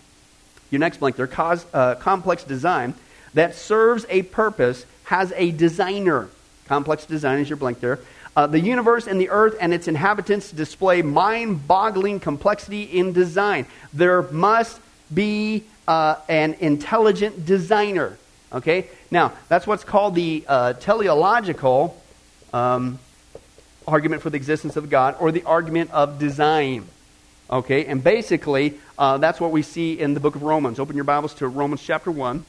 [0.71, 2.95] your next blank there, cause, uh, complex design
[3.33, 6.29] that serves a purpose has a designer.
[6.67, 7.99] Complex design is your blank there.
[8.35, 13.65] Uh, the universe and the earth and its inhabitants display mind boggling complexity in design.
[13.93, 14.79] There must
[15.13, 18.17] be uh, an intelligent designer.
[18.53, 18.87] Okay?
[19.09, 22.01] Now, that's what's called the uh, teleological
[22.53, 22.99] um,
[23.85, 26.87] argument for the existence of God or the argument of design.
[27.49, 27.85] Okay?
[27.85, 30.79] And basically, uh, that's what we see in the book of Romans.
[30.79, 32.45] Open your Bibles to Romans chapter 1.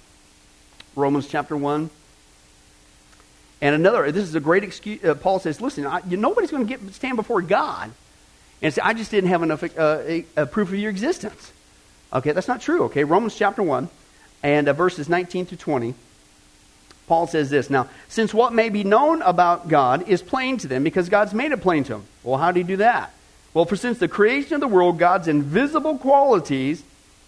[0.95, 1.91] Romans chapter 1.
[3.61, 5.03] And another, this is a great excuse.
[5.05, 7.93] Uh, Paul says, listen, I, you, nobody's going to stand before God
[8.61, 11.53] and say, I just didn't have enough uh, proof of your existence.
[12.13, 12.85] Okay, that's not true.
[12.85, 13.89] Okay, Romans chapter 1
[14.43, 15.95] and uh, verses 19 through 20.
[17.07, 20.83] Paul says this Now, since what may be known about God is plain to them
[20.83, 22.05] because God's made it plain to them.
[22.25, 23.13] Well, how do you do that?
[23.55, 26.83] Well, for since the creation of the world, God's invisible qualities,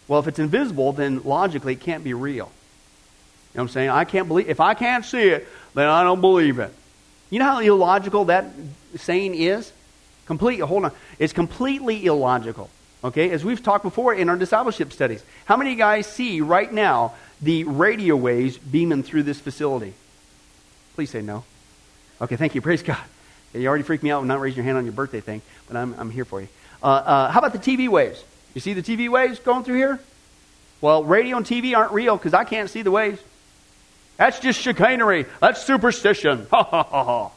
[0.09, 2.51] well, if it's invisible, then logically it can't be real
[3.59, 3.91] know what I'm saying?
[3.91, 6.73] I can't believe, if I can't see it, then I don't believe it.
[7.31, 8.47] You know how illogical that
[8.97, 9.73] saying is?
[10.27, 10.93] Completely, hold on.
[11.19, 12.71] It's completely illogical.
[13.03, 13.31] Okay?
[13.31, 15.23] As we've talked before in our discipleship studies.
[15.45, 19.95] How many of you guys see right now the radio waves beaming through this facility?
[20.95, 21.45] Please say no.
[22.21, 22.61] Okay, thank you.
[22.61, 23.03] Praise God.
[23.53, 25.77] You already freaked me out with not raising your hand on your birthday thing, but
[25.77, 26.49] I'm, I'm here for you.
[26.83, 28.25] Uh, uh, how about the TV waves?
[28.55, 30.01] You see the TV waves going through here?
[30.81, 33.21] Well, radio and TV aren't real because I can't see the waves.
[34.17, 35.27] That's just chicanery.
[35.41, 36.47] That's superstition.
[36.51, 37.31] Ha ha ha ha.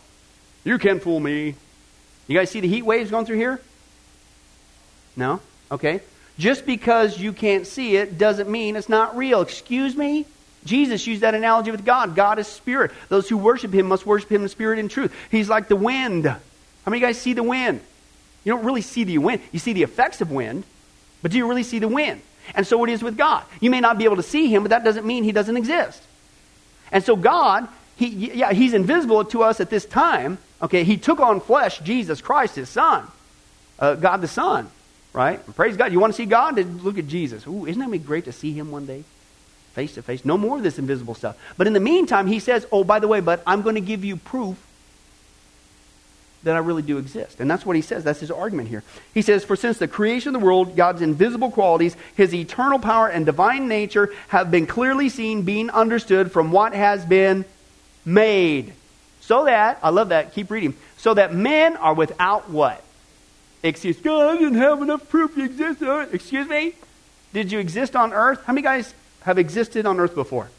[0.64, 1.56] You can't fool me.
[2.28, 3.62] You guys see the heat waves going through here?
[5.16, 5.40] No?
[5.72, 6.02] Okay.
[6.38, 9.42] Just because you can't see it doesn't mean it's not real.
[9.42, 10.26] Excuse me?
[10.66, 12.16] Jesus used that analogy with God.
[12.16, 12.92] God is spirit.
[13.10, 15.14] Those who worship him must worship him in spirit and truth.
[15.32, 16.26] He's like the wind.
[16.26, 16.40] How
[16.86, 17.82] many of you guys see the wind?
[18.44, 19.42] You don't really see the wind.
[19.52, 20.64] You see the effects of wind,
[21.22, 22.22] but do you really see the wind?
[22.56, 23.44] And so it is with God.
[23.60, 26.02] You may not be able to see him, but that doesn't mean he doesn't exist.
[26.92, 30.38] And so God, he, yeah, he's invisible to us at this time.
[30.62, 33.08] Okay, he took on flesh, Jesus Christ, his son,
[33.80, 34.70] uh, God the Son,
[35.14, 35.40] right?
[35.56, 35.92] Praise God.
[35.92, 36.58] You want to see God?
[36.84, 37.46] Look at Jesus.
[37.46, 39.04] Ooh, isn't that great to see him one day?
[39.74, 40.26] Face to face.
[40.26, 41.38] No more of this invisible stuff.
[41.58, 44.04] But in the meantime, he says, oh, by the way, but I'm going to give
[44.04, 44.58] you proof
[46.48, 47.40] that I really do exist.
[47.40, 48.04] And that's what he says.
[48.04, 48.84] That's his argument here.
[49.14, 53.08] He says, For since the creation of the world, God's invisible qualities, his eternal power
[53.08, 57.46] and divine nature have been clearly seen, being understood from what has been
[58.06, 58.74] made.
[59.22, 60.74] So that, I love that, keep reading.
[60.98, 62.82] So that men are without what?
[63.62, 63.98] Excuse.
[63.98, 66.14] God, I didn't have enough proof you exist on earth.
[66.14, 66.74] Excuse me?
[67.34, 68.44] Did you exist on earth?
[68.46, 70.50] How many guys have existed on earth before?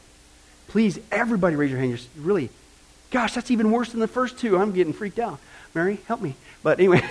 [0.67, 1.89] Please, everybody raise your hand.
[1.89, 2.49] You're really,
[3.09, 4.57] gosh, that's even worse than the first two.
[4.57, 5.39] I'm getting freaked out.
[5.73, 6.35] Mary, help me.
[6.63, 7.07] But anyway,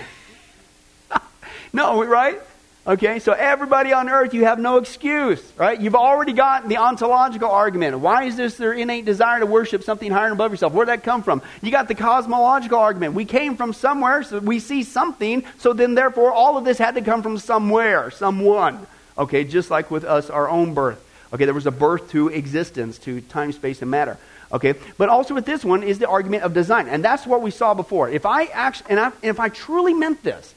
[1.73, 2.41] no, right?
[2.87, 5.79] Okay, so everybody on earth, you have no excuse, right?
[5.79, 7.99] You've already got the ontological argument.
[7.99, 10.73] Why is this their innate desire to worship something higher and above yourself?
[10.73, 11.43] Where'd that come from?
[11.61, 13.13] You got the cosmological argument.
[13.13, 16.95] We came from somewhere, so we see something, so then therefore all of this had
[16.95, 18.87] to come from somewhere, someone.
[19.19, 21.05] Okay, just like with us, our own birth.
[21.31, 24.17] Okay, there was a birth to existence, to time, space, and matter.
[24.51, 27.51] Okay, but also with this one is the argument of design, and that's what we
[27.51, 28.09] saw before.
[28.09, 30.55] If I actually, and, and if I truly meant this,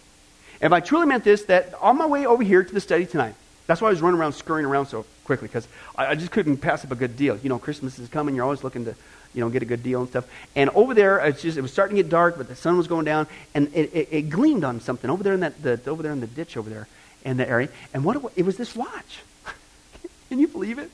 [0.61, 3.35] if I truly meant this, that on my way over here to the study tonight,
[3.67, 6.57] that's why I was running around, scurrying around so quickly, because I, I, just couldn't
[6.57, 7.37] pass up a good deal.
[7.37, 8.95] You know, Christmas is coming, you're always looking to,
[9.33, 10.25] you know, get a good deal and stuff.
[10.55, 12.87] And over there, it's just, it was starting to get dark, but the sun was
[12.87, 16.03] going down, and it, it, it gleamed on something over there in that, the, over
[16.03, 16.87] there in the ditch over there
[17.25, 17.69] in the area.
[17.93, 19.21] And what it, it was this watch.
[20.29, 20.91] Can you believe it?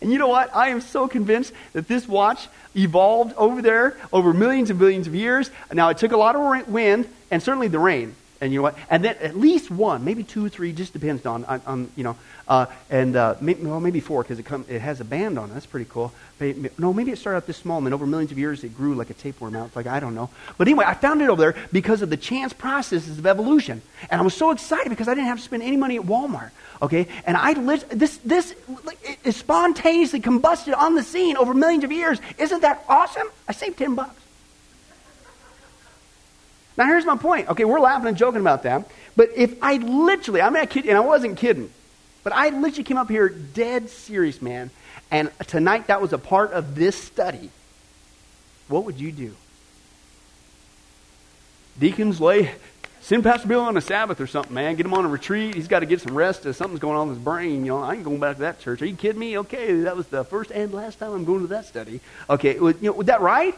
[0.00, 0.54] And you know what?
[0.54, 5.14] I am so convinced that this watch evolved over there over millions and billions of
[5.14, 5.50] years.
[5.72, 8.14] Now, it took a lot of wind and certainly the rain.
[8.40, 8.78] And you know what?
[8.88, 12.16] And then at least one, maybe two three, just depends on, on, on you know,
[12.48, 15.54] uh, and uh, maybe, well, maybe four because it, it has a band on it.
[15.54, 16.12] That's pretty cool.
[16.38, 18.74] Maybe, no, maybe it started out this small, and then over millions of years it
[18.74, 19.66] grew like a tapeworm out.
[19.66, 20.30] It's like, I don't know.
[20.56, 23.82] But anyway, I found it over there because of the chance processes of evolution.
[24.10, 26.50] And I was so excited because I didn't have to spend any money at Walmart.
[26.80, 27.08] Okay?
[27.26, 27.52] And I
[27.90, 28.54] this, this
[29.22, 32.18] it spontaneously combusted on the scene over millions of years.
[32.38, 33.28] Isn't that awesome?
[33.46, 34.19] I saved 10 bucks.
[36.80, 37.46] Now, here's my point.
[37.50, 38.90] Okay, we're laughing and joking about that.
[39.14, 41.70] But if I literally, I'm not kidding, and I wasn't kidding,
[42.24, 44.70] but I literally came up here dead serious, man,
[45.10, 47.50] and tonight that was a part of this study,
[48.68, 49.36] what would you do?
[51.78, 52.50] Deacons lay,
[53.02, 54.74] send Pastor Bill on a Sabbath or something, man.
[54.76, 55.56] Get him on a retreat.
[55.56, 56.46] He's got to get some rest.
[56.46, 57.66] Uh, something's going on with his brain.
[57.66, 58.80] You know, I ain't going back to that church.
[58.80, 59.36] Are you kidding me?
[59.36, 62.00] Okay, that was the first and last time I'm going to that study.
[62.30, 63.54] Okay, you know, was that right?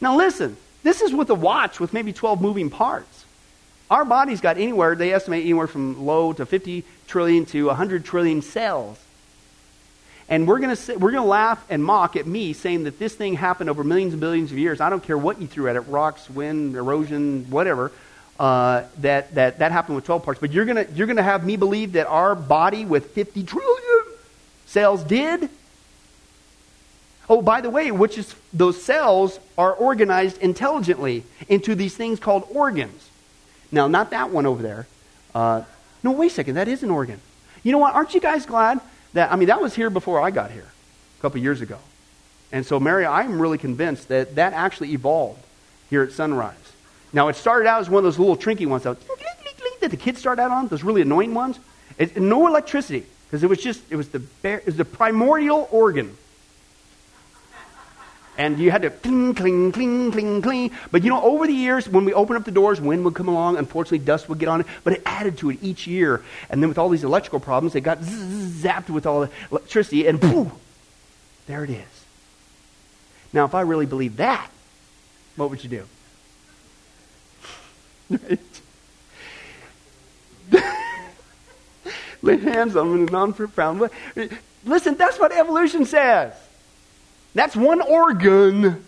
[0.00, 3.24] Now listen, this is with a watch with maybe 12 moving parts.
[3.90, 8.42] Our body's got anywhere, they estimate anywhere from low to 50 trillion to 100 trillion
[8.42, 8.98] cells.
[10.28, 13.14] And we're going to we're going to laugh and mock at me saying that this
[13.14, 14.80] thing happened over millions and billions of years.
[14.80, 17.92] I don't care what you threw at it, rocks, wind, erosion, whatever.
[18.40, 20.40] Uh, that, that that happened with 12 parts.
[20.40, 24.04] But you're going you're going to have me believe that our body with 50 trillion
[24.66, 25.50] cells did
[27.28, 32.46] Oh, by the way, which is those cells are organized intelligently into these things called
[32.50, 33.08] organs.
[33.70, 34.86] Now, not that one over there.
[35.34, 35.62] Uh,
[36.02, 36.56] no, wait a second.
[36.56, 37.20] That is an organ.
[37.62, 37.94] You know what?
[37.94, 38.80] Aren't you guys glad
[39.14, 39.32] that?
[39.32, 40.66] I mean, that was here before I got here,
[41.18, 41.78] a couple years ago.
[42.50, 45.40] And so, Mary, I'm really convinced that that actually evolved
[45.88, 46.56] here at Sunrise.
[47.12, 48.96] Now, it started out as one of those little trinky ones that,
[49.80, 51.58] the kids start out on, those really annoying ones.
[52.16, 56.16] No electricity, because it was just, it was the, it was the primordial organ
[58.42, 60.72] and you had to cling, cling, cling, cling, cling.
[60.90, 63.28] But you know, over the years, when we opened up the doors, wind would come
[63.28, 63.56] along.
[63.56, 66.24] Unfortunately, dust would get on it, but it added to it each year.
[66.50, 70.20] And then with all these electrical problems, it got zapped with all the electricity, and
[70.20, 70.50] poof,
[71.46, 71.86] there it is.
[73.32, 74.50] Now, if I really believed that,
[75.36, 75.86] what would you do?
[82.22, 83.88] Lay hands on them non-profound way.
[84.64, 86.34] Listen, that's what evolution says.
[87.34, 88.84] That's one organ.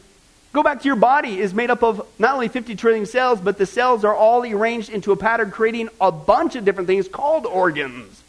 [0.53, 3.59] Go back to your body is made up of not only 50 trillion cells, but
[3.59, 7.45] the cells are all arranged into a pattern, creating a bunch of different things called
[7.45, 8.23] organs.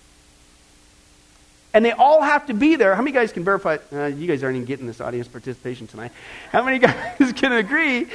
[1.76, 2.96] And they all have to be there.
[2.96, 3.78] How many guys can verify?
[3.92, 6.12] Uh, you guys aren't even getting this audience participation tonight.
[6.50, 6.80] How many
[7.20, 8.08] guys can agree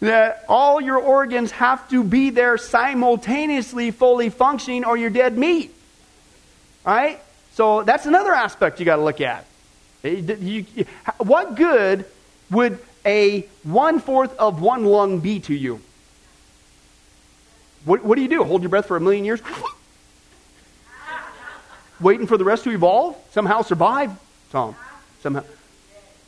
[0.00, 5.74] that all your organs have to be there simultaneously, fully functioning, or you're dead meat?
[6.86, 7.20] All right?
[7.54, 9.44] So that's another aspect you got to look at.
[10.02, 10.64] You,
[11.18, 12.04] what good
[12.50, 15.80] would a one fourth of one lung be to you?
[17.84, 18.44] What, what do you do?
[18.44, 19.40] Hold your breath for a million years?
[22.00, 23.16] Waiting for the rest to evolve?
[23.32, 24.12] Somehow survive?
[24.50, 24.76] Tom.
[25.22, 25.44] Somehow.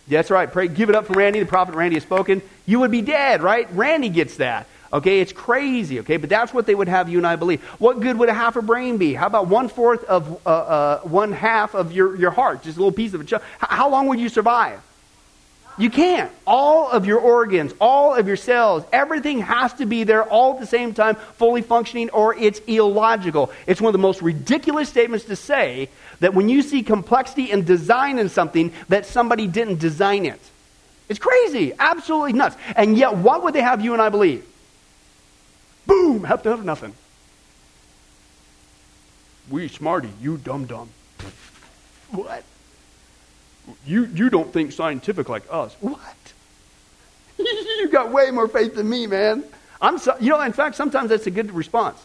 [0.08, 0.50] That's right.
[0.50, 1.38] Pray, give it up for Randy.
[1.38, 2.42] The prophet Randy has spoken.
[2.66, 3.68] You would be dead, right?
[3.72, 4.66] Randy gets that.
[4.92, 6.16] Okay, it's crazy, okay?
[6.16, 7.62] But that's what they would have you and I believe.
[7.78, 9.14] What good would a half a brain be?
[9.14, 12.80] How about one fourth of uh, uh, one half of your, your heart, just a
[12.80, 13.42] little piece of it?
[13.58, 14.80] How long would you survive?
[15.78, 16.30] You can't.
[16.46, 20.60] All of your organs, all of your cells, everything has to be there all at
[20.60, 23.50] the same time, fully functioning, or it's illogical.
[23.68, 25.88] It's one of the most ridiculous statements to say
[26.18, 30.40] that when you see complexity and design in something, that somebody didn't design it.
[31.08, 31.72] It's crazy.
[31.78, 32.56] Absolutely nuts.
[32.76, 34.44] And yet, what would they have you and I believe?
[35.90, 36.94] Boom, have to have nothing.
[39.50, 40.88] We smarty, you dumb dumb.
[42.12, 42.44] What?
[43.84, 45.74] You, you don't think scientific like us.
[45.80, 46.16] What?
[47.38, 49.42] you got way more faith than me, man.
[49.80, 52.00] I'm so, you know, in fact, sometimes that's a good response.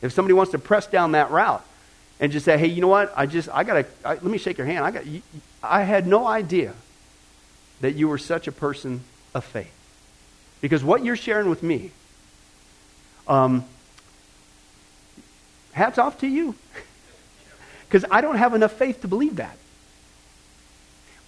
[0.00, 1.62] If somebody wants to press down that route
[2.18, 3.12] and just say, hey, you know what?
[3.14, 4.82] I just, I got to, let me shake your hand.
[4.82, 5.04] I got,
[5.62, 6.72] I had no idea
[7.82, 9.02] that you were such a person
[9.34, 9.74] of faith.
[10.62, 11.90] Because what you're sharing with me,
[13.28, 13.64] um,
[15.72, 16.54] hats off to you.
[17.88, 19.56] Because I don't have enough faith to believe that.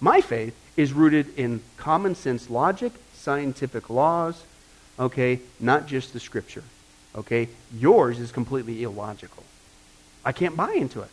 [0.01, 4.43] My faith is rooted in common sense logic, scientific laws,
[4.99, 6.63] okay, not just the scripture.
[7.15, 7.49] Okay?
[7.73, 9.43] Yours is completely illogical.
[10.23, 11.09] I can't buy into it.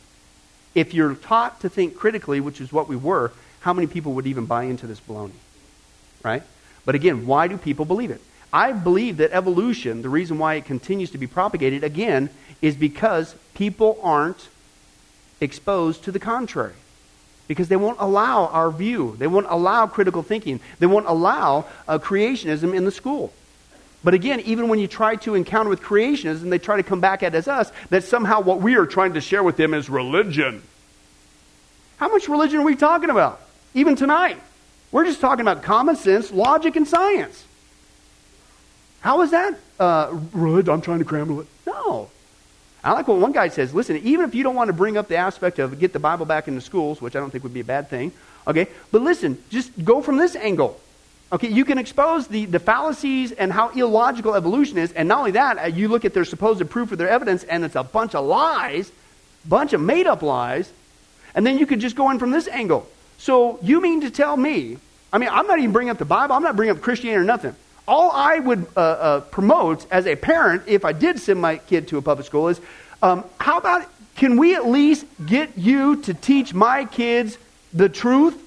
[0.74, 4.26] If you're taught to think critically, which is what we were, how many people would
[4.26, 5.30] even buy into this baloney?
[6.22, 6.42] Right?
[6.84, 8.20] But again, why do people believe it?
[8.56, 12.30] I believe that evolution, the reason why it continues to be propagated, again,
[12.62, 14.48] is because people aren't
[15.42, 16.72] exposed to the contrary
[17.48, 19.14] because they won't allow our view.
[19.18, 20.60] They won't allow critical thinking.
[20.78, 23.30] They won't allow uh, creationism in the school.
[24.02, 27.22] But again, even when you try to encounter with creationism, they try to come back
[27.22, 30.62] at as us that somehow what we are trying to share with them is religion.
[31.98, 33.38] How much religion are we talking about?
[33.74, 34.40] Even tonight.
[34.92, 37.45] We're just talking about common sense, logic, and science.
[39.06, 39.54] How is that?
[39.78, 41.46] Uh, I'm trying to cram it.
[41.64, 42.10] No.
[42.82, 43.72] I like what one guy says.
[43.72, 46.26] Listen, even if you don't want to bring up the aspect of get the Bible
[46.26, 48.10] back into schools, which I don't think would be a bad thing,
[48.48, 50.80] okay, but listen, just go from this angle.
[51.30, 55.30] Okay, you can expose the, the fallacies and how illogical evolution is, and not only
[55.30, 58.16] that, uh, you look at their supposed proof of their evidence, and it's a bunch
[58.16, 58.90] of lies,
[59.44, 60.72] bunch of made up lies,
[61.32, 62.88] and then you could just go in from this angle.
[63.18, 64.78] So you mean to tell me,
[65.12, 67.24] I mean, I'm not even bringing up the Bible, I'm not bringing up Christianity or
[67.24, 67.54] nothing
[67.88, 71.88] all I would uh, uh, promote as a parent, if I did send my kid
[71.88, 72.60] to a public school, is
[73.02, 77.38] um, how about can we at least get you to teach my kids
[77.72, 78.42] the truth?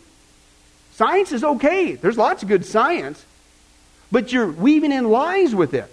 [0.94, 1.94] Science is okay.
[1.94, 3.24] There's lots of good science,
[4.12, 5.90] but you're weaving in lies with it.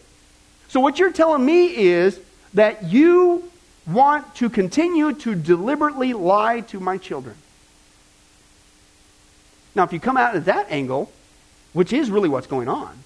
[0.69, 2.19] So what you're telling me is
[2.55, 3.51] that you
[3.87, 7.37] want to continue to deliberately lie to my children.
[9.77, 11.13] Now, if you come out at that angle,
[11.73, 12.99] which is really what's going on,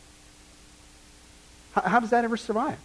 [1.72, 2.78] how, how does that ever survive?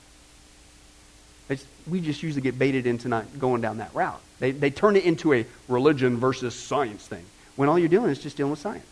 [1.49, 4.19] It's, we just usually get baited into not going down that route.
[4.39, 7.23] They, they turn it into a religion versus science thing
[7.55, 8.85] when all you're doing is just dealing with science.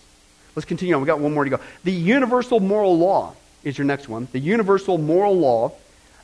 [0.55, 1.01] Let's continue on.
[1.01, 1.59] We've got one more to go.
[1.83, 4.27] The universal moral law is your next one.
[4.31, 5.73] The universal moral law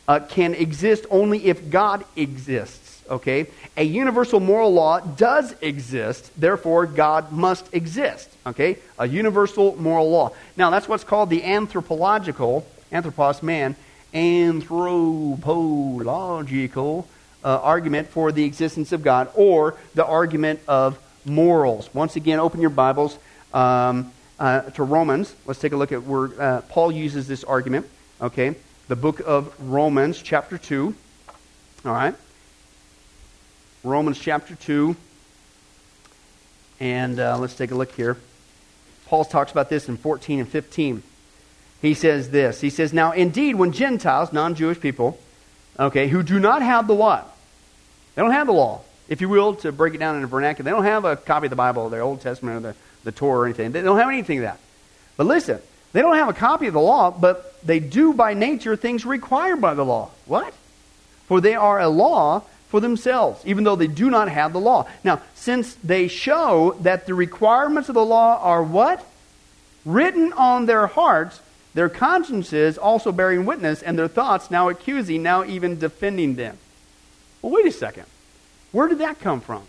[0.08, 3.04] uh, can exist only if God exists.
[3.10, 3.48] Okay?
[3.76, 8.30] A universal moral law does exist, therefore, God must exist.
[8.46, 8.78] Okay?
[9.00, 10.32] A universal moral law.
[10.56, 13.76] Now, that's what's called the anthropological anthropos, man,
[14.14, 17.08] anthropological
[17.44, 21.90] uh, argument for the existence of God, or the argument of morals.
[21.94, 23.18] Once again, open your Bibles
[23.54, 25.36] um, uh, to Romans.
[25.46, 27.88] Let's take a look at where uh, Paul uses this argument.
[28.22, 28.56] Okay,
[28.88, 30.94] the book of Romans, chapter 2.
[31.86, 32.16] All right.
[33.84, 34.96] Romans chapter 2.
[36.82, 38.18] And uh, let's take a look here.
[39.06, 41.04] Paul talks about this in 14 and 15
[41.82, 42.62] he says this.
[42.62, 45.20] He says, Now indeed, when Gentiles, non Jewish people,
[45.80, 47.36] okay, who do not have the what?
[48.16, 48.82] They don't have the law.
[49.08, 51.48] If you will, to break it down in a vernacular, they don't have a copy
[51.48, 52.76] of the Bible, the Old Testament, or the,
[53.06, 53.72] the Torah or anything.
[53.72, 54.60] They don't have anything of that.
[55.18, 55.60] But listen,
[55.94, 59.62] they don't have a copy of the law, but they do by nature things required
[59.62, 60.12] by the law.
[60.26, 60.54] What?
[61.28, 64.88] For they are a law for themselves, even though they do not have the law.
[65.04, 69.04] Now, since they show that the requirements of the law are what?
[69.86, 71.40] Written on their hearts,
[71.74, 76.58] their consciences also bearing witness, and their thoughts now accusing, now even defending them.
[77.42, 78.06] Well, wait a second.
[78.72, 79.64] Where did that come from?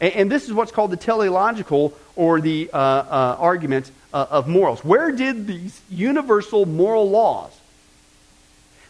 [0.00, 4.48] And, and this is what's called the teleological or the uh, uh, argument uh, of
[4.48, 4.84] morals.
[4.84, 7.52] Where did these universal moral laws,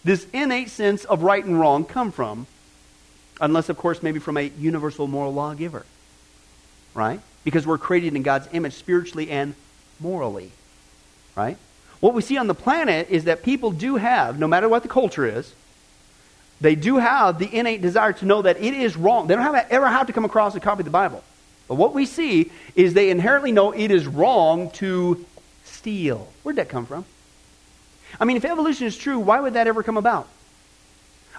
[0.02, 2.46] this innate sense of right and wrong, come from?
[3.40, 5.84] Unless, of course, maybe from a universal moral lawgiver.
[6.94, 7.20] Right?
[7.44, 9.54] Because we're created in God's image spiritually and
[10.00, 10.52] morally.
[11.36, 11.56] Right?
[12.02, 14.88] What we see on the planet is that people do have, no matter what the
[14.88, 15.54] culture is,
[16.60, 19.28] they do have the innate desire to know that it is wrong.
[19.28, 21.22] They don't have to, ever have to come across a copy of the Bible.
[21.68, 25.24] But what we see is they inherently know it is wrong to
[25.64, 26.26] steal.
[26.42, 27.04] Where'd that come from?
[28.18, 30.26] I mean, if evolution is true, why would that ever come about?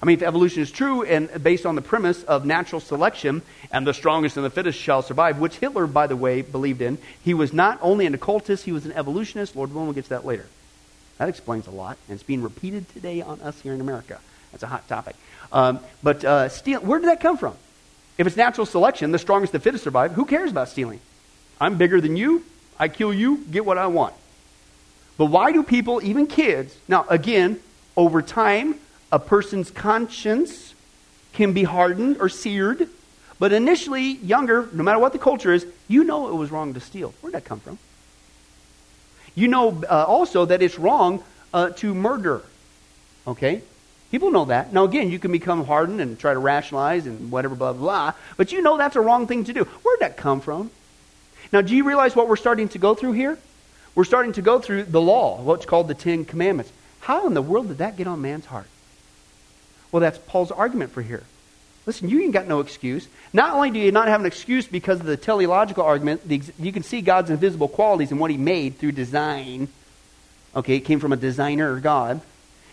[0.03, 3.41] I mean, if evolution is true and based on the premise of natural selection
[3.71, 6.97] and the strongest and the fittest shall survive, which Hitler, by the way, believed in,
[7.23, 9.55] he was not only an occultist, he was an evolutionist.
[9.55, 10.45] Lord willing, we'll get to that later.
[11.19, 14.19] That explains a lot, and it's being repeated today on us here in America.
[14.51, 15.15] That's a hot topic.
[15.53, 17.55] Um, but uh, steal, where did that come from?
[18.17, 20.99] If it's natural selection, the strongest, and the fittest survive, who cares about stealing?
[21.61, 22.43] I'm bigger than you.
[22.77, 24.15] I kill you, get what I want.
[25.17, 27.61] But why do people, even kids, now again,
[27.95, 28.75] over time,
[29.13, 30.73] a person's conscience
[31.33, 32.89] can be hardened or seared.
[33.37, 36.79] But initially, younger, no matter what the culture is, you know it was wrong to
[36.79, 37.13] steal.
[37.21, 37.77] Where'd that come from?
[39.35, 42.41] You know uh, also that it's wrong uh, to murder.
[43.27, 43.61] Okay?
[44.09, 44.73] People know that.
[44.73, 48.13] Now, again, you can become hardened and try to rationalize and whatever, blah, blah, blah.
[48.35, 49.63] But you know that's a wrong thing to do.
[49.63, 50.71] Where'd that come from?
[51.51, 53.37] Now, do you realize what we're starting to go through here?
[53.93, 56.71] We're starting to go through the law, what's called the Ten Commandments.
[57.01, 58.67] How in the world did that get on man's heart?
[59.93, 61.23] Well, that's Paul's argument for here.
[61.85, 63.07] Listen, you ain't got no excuse.
[63.31, 66.71] Not only do you not have an excuse because of the teleological argument, the, you
[66.71, 69.67] can see God's invisible qualities in what he made through design.
[70.55, 72.21] Okay, it came from a designer, God.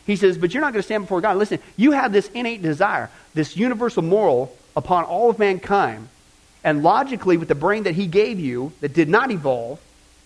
[0.06, 1.36] He says, but you're not going to stand before God.
[1.36, 6.08] Listen, you have this innate desire, this universal moral upon all of mankind.
[6.64, 9.78] And logically, with the brain that he gave you that did not evolve,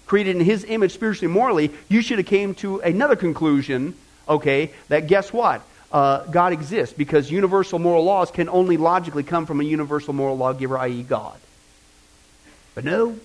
[0.06, 3.94] created in his image spiritually morally, you should have came to another conclusion,
[4.28, 5.60] okay, that guess what?
[5.94, 10.36] Uh, God exists because universal moral laws can only logically come from a universal moral
[10.36, 11.38] lawgiver, i.e., God.
[12.74, 13.16] But no,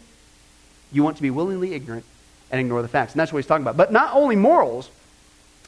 [0.91, 2.05] you want to be willingly ignorant
[2.51, 3.13] and ignore the facts.
[3.13, 3.75] And that's what he's talking about.
[3.75, 4.91] But not only morals,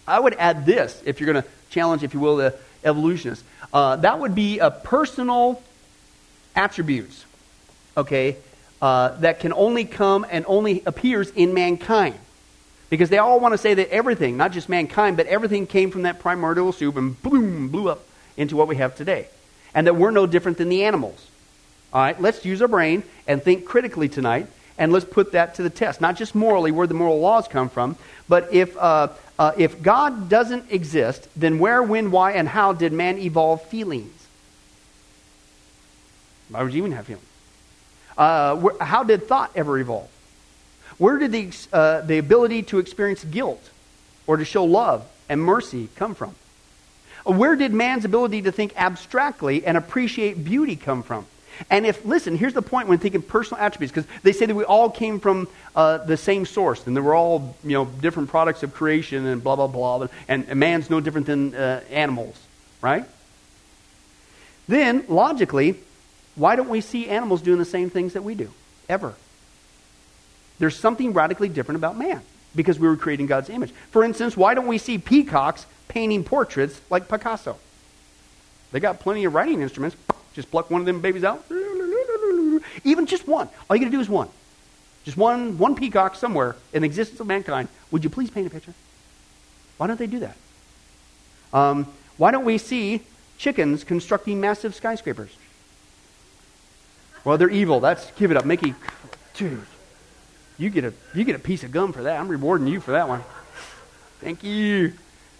[0.07, 3.43] I would add this, if you're going to challenge, if you will, the evolutionists.
[3.73, 5.63] Uh, that would be a personal
[6.55, 7.25] attributes,
[7.97, 8.37] okay,
[8.79, 12.19] uh, that can only come and only appears in mankind.
[12.91, 16.01] Because they all want to say that everything, not just mankind, but everything came from
[16.01, 18.03] that primordial soup and boom, blew up
[18.35, 19.27] into what we have today.
[19.73, 21.25] And that we're no different than the animals.
[21.93, 25.63] All right, let's use our brain and think critically tonight, and let's put that to
[25.63, 26.01] the test.
[26.01, 27.95] Not just morally, where the moral laws come from,
[28.27, 29.07] but if, uh,
[29.39, 34.27] uh, if God doesn't exist, then where, when, why, and how did man evolve feelings?
[36.49, 37.25] Why would you even have feelings?
[38.17, 40.09] Uh, how did thought ever evolve?
[41.01, 43.71] Where did the, uh, the ability to experience guilt
[44.27, 46.35] or to show love and mercy come from?
[47.25, 51.25] Where did man's ability to think abstractly and appreciate beauty come from?
[51.71, 54.63] And if, listen, here's the point when thinking personal attributes, because they say that we
[54.63, 58.61] all came from uh, the same source, and they were all, you know, different products
[58.61, 62.39] of creation and blah, blah, blah, and, and man's no different than uh, animals,
[62.79, 63.05] right?
[64.67, 65.79] Then, logically,
[66.35, 68.51] why don't we see animals doing the same things that we do,
[68.87, 69.15] ever?
[70.61, 72.21] There's something radically different about man
[72.55, 73.71] because we were creating God's image.
[73.89, 77.57] For instance, why don't we see peacocks painting portraits like Picasso?
[78.71, 79.97] They got plenty of writing instruments.
[80.35, 81.43] Just pluck one of them babies out.
[82.83, 83.49] Even just one.
[83.67, 84.29] All you got to do is one.
[85.03, 87.67] Just one, one peacock somewhere in the existence of mankind.
[87.89, 88.75] Would you please paint a picture?
[89.77, 90.37] Why don't they do that?
[91.51, 91.87] Um,
[92.17, 93.01] why don't we see
[93.39, 95.35] chickens constructing massive skyscrapers?
[97.25, 97.79] Well, they're evil.
[97.79, 98.75] That's give it up, Mickey.
[99.33, 99.65] Dude,
[100.61, 102.19] you get a you get a piece of gum for that.
[102.19, 103.23] I'm rewarding you for that one.
[104.19, 104.93] Thank you.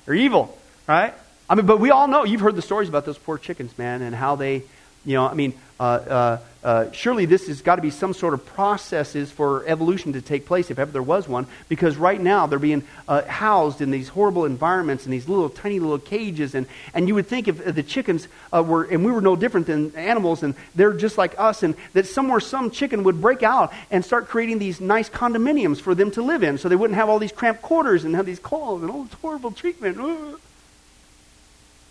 [0.06, 0.58] They're evil,
[0.88, 1.14] right?
[1.48, 4.02] I mean, but we all know you've heard the stories about those poor chickens, man,
[4.02, 4.64] and how they,
[5.06, 8.36] you know, I mean, uh, uh, uh, surely this has got to be some sort
[8.36, 12.46] of processes for evolution to take place, if ever there was one, because right now
[12.46, 16.68] they're being uh, housed in these horrible environments in these little tiny little cages, and,
[16.94, 19.92] and you would think if the chickens uh, were, and we were no different than
[19.96, 24.06] animals, and they're just like us, and that somewhere some chicken would break out and
[24.06, 27.18] start creating these nice condominiums for them to live in, so they wouldn't have all
[27.18, 29.98] these cramped quarters and have these calls and all this horrible treatment.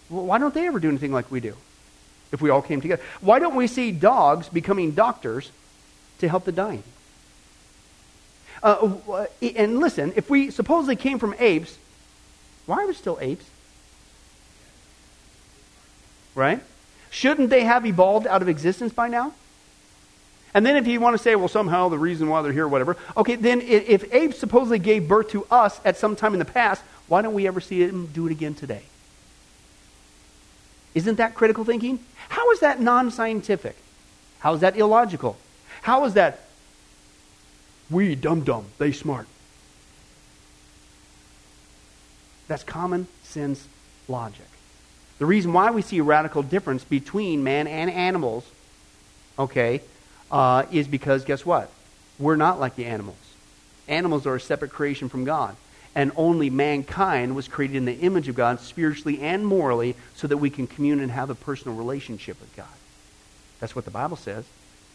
[0.09, 1.57] Why don't they ever do anything like we do?
[2.33, 3.03] If we all came together.
[3.21, 5.51] Why don't we see dogs becoming doctors
[6.19, 6.83] to help the dying?
[8.63, 11.79] Uh, and listen, if we supposedly came from apes,
[12.67, 13.45] why are we still apes?
[16.35, 16.61] Right?
[17.11, 19.33] Shouldn't they have evolved out of existence by now?
[20.53, 22.97] And then if you want to say, well, somehow the reason why they're here, whatever,
[23.17, 26.83] okay, then if apes supposedly gave birth to us at some time in the past,
[27.09, 28.83] why don't we ever see them do it again today?
[30.95, 32.01] Isn't that critical thinking?
[32.29, 33.77] How is that non scientific?
[34.41, 35.37] How is that illogical?
[35.83, 36.47] How is that
[37.91, 39.27] we dumb dumb, they smart?
[42.49, 43.67] That's common sense
[44.09, 44.47] logic.
[45.19, 48.45] The reason why we see a radical difference between man and animals,
[49.39, 49.83] okay,
[50.31, 51.71] uh, is because guess what?
[52.19, 53.17] We're not like the animals.
[53.87, 55.57] Animals are a separate creation from God.
[55.95, 60.37] And only mankind was created in the image of God, spiritually and morally, so that
[60.37, 62.67] we can commune and have a personal relationship with God.
[63.59, 64.45] That's what the Bible says.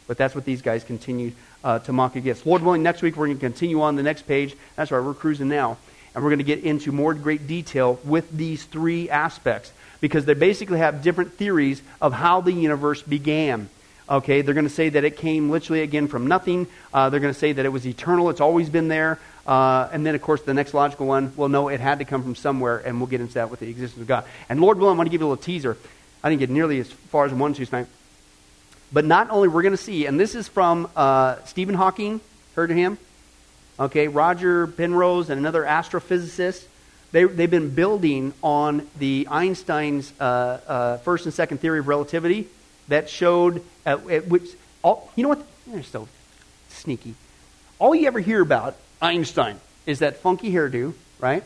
[0.08, 1.32] But that's what these guys continue
[1.64, 2.46] uh, to mock against.
[2.46, 4.56] Lord willing, next week we're going to continue on the next page.
[4.76, 5.78] That's right, we're cruising now.
[6.14, 10.34] And we're going to get into more great detail with these three aspects because they
[10.34, 13.70] basically have different theories of how the universe began.
[14.08, 16.68] Okay, they're going to say that it came literally again from nothing.
[16.93, 19.20] Uh, they're going to say that it was eternal, it's always been there.
[19.46, 22.24] Uh, and then, of course, the next logical one, well, no, it had to come
[22.24, 24.26] from somewhere, and we'll get into that with the existence of God.
[24.50, 25.78] And Lord willing, I want to give you a little teaser.
[26.24, 27.88] I didn't get nearly as far as one to tonight.
[28.91, 32.22] But not only we're going to see, and this is from uh, Stephen Hawking,
[32.56, 32.98] heard of him?
[33.80, 36.66] Okay, Roger Penrose and another astrophysicist.
[37.12, 40.24] They, they've been building on the Einstein's uh,
[40.68, 42.48] uh, first and second theory of relativity
[42.88, 44.50] that showed, uh, which,
[44.84, 45.46] all, you know what?
[45.68, 46.08] They're so
[46.70, 47.16] sneaky.
[47.80, 51.43] All you ever hear about Einstein is that funky hairdo, right?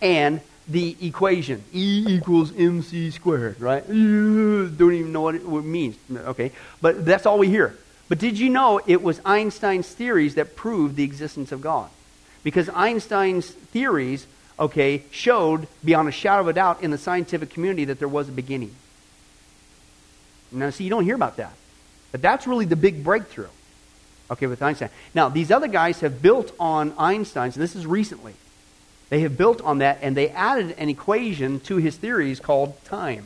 [0.00, 3.86] And the equation, E equals mc squared, right?
[3.86, 6.52] Don't even know what it, means, okay?
[6.80, 7.76] But that's all we hear.
[8.08, 11.90] But did you know it was Einstein's theories that proved the existence of God?
[12.42, 14.26] Because Einstein's theories,
[14.58, 18.28] okay, showed beyond a shadow of a doubt in the scientific community that there was
[18.28, 18.74] a beginning.
[20.52, 21.54] Now, see, you don't hear about that.
[22.12, 23.48] But that's really the big breakthrough,
[24.30, 24.90] okay, with Einstein.
[25.14, 28.34] Now, these other guys have built on Einstein's, and this is recently.
[29.10, 33.24] They have built on that, and they added an equation to his theories called time,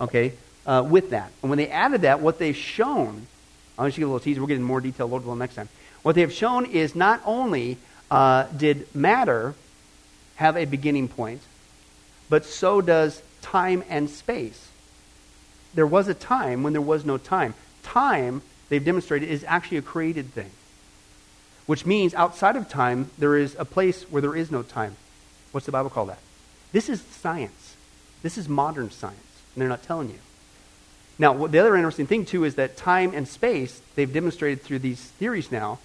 [0.00, 0.32] okay,
[0.66, 1.30] uh, with that.
[1.42, 3.26] And when they added that, what they've shown,
[3.78, 4.40] I'll just give you a little teaser.
[4.40, 5.68] We'll get into more detail, Lord will, next time.
[6.02, 7.78] What they have shown is not only
[8.10, 9.54] uh, did matter
[10.36, 11.40] have a beginning point,
[12.28, 14.70] but so does time and space
[15.74, 17.54] there was a time when there was no time.
[17.82, 18.42] Time,
[18.74, 20.50] they've demonstrated, is actually a created thing.
[21.66, 24.96] Which means outside of time, there is a place where there is no time.
[25.52, 26.18] What's the Bible call that?
[26.72, 27.76] This is science.
[28.22, 29.16] This is modern science.
[29.54, 30.18] And they're not telling you.
[31.20, 35.00] Now, the other interesting thing, too, is that time and space, they've demonstrated through these
[35.00, 35.78] theories now,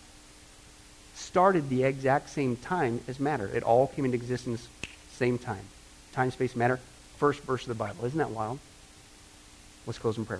[1.13, 3.47] started the exact same time as matter.
[3.53, 4.67] It all came into existence
[5.11, 5.63] same time.
[6.11, 6.79] Time, space, matter.
[7.17, 8.05] First verse of the Bible.
[8.05, 8.57] Isn't that wild?
[9.85, 10.39] Let's close in prayer.